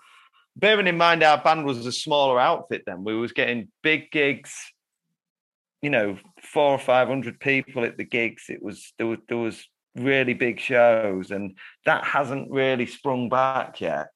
Bearing 0.57 0.87
in 0.87 0.95
mind, 0.97 1.21
our 1.21 1.37
band 1.37 1.65
was 1.65 1.85
a 1.85 1.91
smaller 1.91 2.39
outfit 2.39 2.83
then. 2.85 3.03
We 3.03 3.13
was 3.17 3.33
getting 3.33 3.67
big 3.83 4.09
gigs, 4.09 4.55
you 5.85 5.91
know, 5.91 6.17
four 6.41 6.71
or 6.71 6.79
five 6.79 7.07
hundred 7.07 7.39
people 7.39 7.85
at 7.85 7.95
the 7.95 8.03
gigs. 8.03 8.45
It 8.49 8.63
was 8.63 8.91
there 8.97 9.05
was 9.05 9.19
there 9.29 9.37
was 9.37 9.63
really 9.95 10.33
big 10.33 10.59
shows, 10.59 11.29
and 11.29 11.55
that 11.85 12.03
hasn't 12.03 12.49
really 12.49 12.87
sprung 12.87 13.29
back 13.29 13.79
yet. 13.81 14.07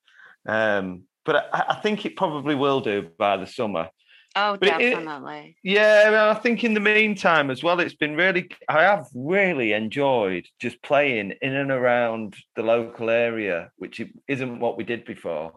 Um, 0.47 1.03
but 1.25 1.47
I, 1.53 1.65
I 1.69 1.75
think 1.75 2.05
it 2.07 2.15
probably 2.17 2.55
will 2.55 2.81
do 2.81 3.09
by 3.19 3.37
the 3.37 3.45
summer. 3.45 3.89
Oh, 4.35 4.57
But 4.59 4.81
it- 4.81 4.95
definitely. 4.95 5.57
Yeah, 5.63 6.33
I 6.35 6.39
think 6.39 6.63
in 6.63 6.73
the 6.73 6.79
meantime 6.79 7.51
as 7.51 7.61
well, 7.61 7.79
it's 7.79 7.93
been 7.93 8.15
really. 8.15 8.49
I 8.67 8.81
have 8.81 9.05
really 9.13 9.73
enjoyed 9.73 10.47
just 10.59 10.81
playing 10.81 11.33
in 11.43 11.55
and 11.55 11.69
around 11.69 12.35
the 12.55 12.63
local 12.63 13.11
area, 13.11 13.69
which 13.77 14.01
isn't 14.27 14.59
what 14.59 14.75
we 14.75 14.83
did 14.83 15.05
before, 15.05 15.51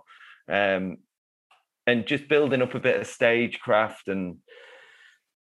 um, 0.47 0.99
and 1.87 2.07
just 2.07 2.29
building 2.29 2.61
up 2.61 2.75
a 2.75 2.81
bit 2.81 3.01
of 3.01 3.07
stagecraft 3.07 4.09
and. 4.09 4.37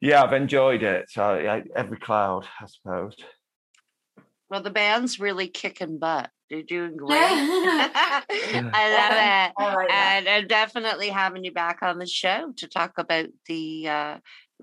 Yeah, 0.01 0.23
I've 0.23 0.33
enjoyed 0.33 0.81
it. 0.81 1.09
So 1.09 1.23
I, 1.23 1.63
every 1.75 1.97
cloud, 1.97 2.47
I 2.59 2.65
suppose. 2.65 3.15
Well, 4.49 4.63
the 4.63 4.71
band's 4.71 5.19
really 5.19 5.47
kicking 5.47 5.99
butt. 5.99 6.29
They're 6.49 6.63
doing 6.63 6.97
great. 6.97 7.11
I 7.13 8.23
I 8.73 9.47
love 9.47 9.53
it. 9.53 9.77
like 9.77 9.93
and 9.93 10.27
I'm 10.27 10.47
definitely 10.47 11.09
having 11.09 11.45
you 11.45 11.53
back 11.53 11.83
on 11.83 11.99
the 11.99 12.07
show 12.07 12.51
to 12.57 12.67
talk 12.67 12.97
about 12.97 13.27
the 13.47 13.87
uh, 13.87 14.17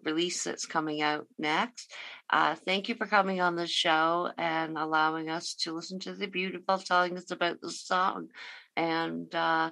release 0.04 0.44
that's 0.44 0.66
coming 0.66 1.00
out 1.00 1.26
next. 1.38 1.90
Uh, 2.28 2.56
thank 2.66 2.88
you 2.88 2.94
for 2.96 3.06
coming 3.06 3.40
on 3.40 3.56
the 3.56 3.66
show 3.66 4.30
and 4.36 4.76
allowing 4.76 5.30
us 5.30 5.54
to 5.54 5.72
listen 5.72 5.98
to 6.00 6.12
the 6.12 6.26
beautiful, 6.26 6.78
telling 6.78 7.16
us 7.16 7.30
about 7.30 7.60
the 7.62 7.70
song 7.70 8.28
and 8.76 9.34
uh, 9.34 9.70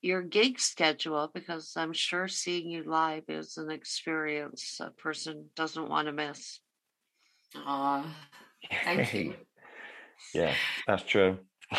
your 0.00 0.22
gig 0.22 0.58
schedule, 0.60 1.30
because 1.32 1.74
I'm 1.76 1.92
sure 1.92 2.28
seeing 2.28 2.70
you 2.70 2.84
live 2.84 3.24
is 3.28 3.56
an 3.56 3.70
experience 3.70 4.80
a 4.80 4.90
person 4.90 5.46
doesn't 5.56 5.88
want 5.88 6.06
to 6.06 6.12
miss. 6.12 6.60
Aw, 7.56 8.04
thank 8.84 9.14
you. 9.14 9.34
yeah, 10.34 10.54
that's 10.86 11.02
true. 11.02 11.38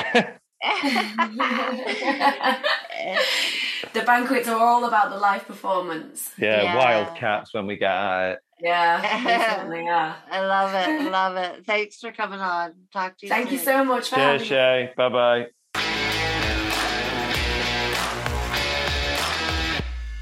the 3.94 4.02
banquets 4.06 4.48
are 4.48 4.60
all 4.60 4.86
about 4.86 5.10
the 5.12 5.18
live 5.18 5.46
performance. 5.48 6.32
Yeah, 6.38 6.64
Yeah. 6.64 6.76
wildcats 6.76 7.54
when 7.54 7.68
we 7.68 7.78
get 7.78 7.92
at 7.92 8.32
it. 8.34 8.40
Yeah, 8.62 9.02
they 9.24 9.56
certainly 9.56 9.88
are. 9.88 10.18
I 10.30 10.46
love 10.46 10.74
it. 10.74 11.06
I 11.06 11.10
love 11.10 11.38
it. 11.38 11.66
Thanks 11.66 12.00
for 12.00 12.12
coming 12.12 12.40
on. 12.42 12.74
Talk 12.92 13.18
to 13.20 13.26
you 13.26 13.30
Thank 13.30 13.52
you 13.52 13.58
so 13.58 13.86
much 13.86 14.10
for 14.10 14.16
Cheers, 14.16 14.26
having 14.26 14.40
me. 14.42 14.48
Shay. 14.48 14.94
Bye 14.98 15.10
bye. 15.10 15.48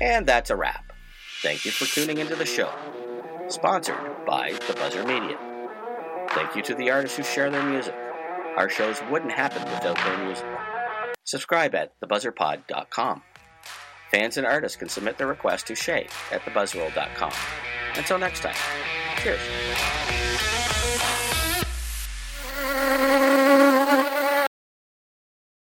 And 0.01 0.25
that's 0.25 0.49
a 0.49 0.55
wrap. 0.55 0.93
Thank 1.41 1.65
you 1.65 1.71
for 1.71 1.85
tuning 1.85 2.17
into 2.17 2.35
the 2.35 2.45
show. 2.45 2.71
Sponsored 3.47 4.25
by 4.25 4.51
The 4.51 4.73
Buzzr 4.73 5.05
Media. 5.07 5.37
Thank 6.31 6.55
you 6.55 6.61
to 6.63 6.75
the 6.75 6.91
artists 6.91 7.17
who 7.17 7.23
share 7.23 7.49
their 7.49 7.63
music. 7.63 7.95
Our 8.57 8.69
shows 8.69 8.99
wouldn't 9.09 9.31
happen 9.31 9.63
without 9.63 9.95
their 9.95 10.25
music. 10.25 10.45
Subscribe 11.23 11.75
at 11.75 11.99
thebuzzrpod.com. 12.01 13.21
Fans 14.11 14.37
and 14.37 14.47
artists 14.47 14.77
can 14.77 14.89
submit 14.89 15.17
their 15.17 15.27
requests 15.27 15.63
to 15.63 15.75
Shay 15.75 16.07
at 16.31 16.41
thebuzzroll.com. 16.41 17.31
Until 17.95 18.17
next 18.17 18.41
time, 18.41 18.55
cheers. 19.17 19.41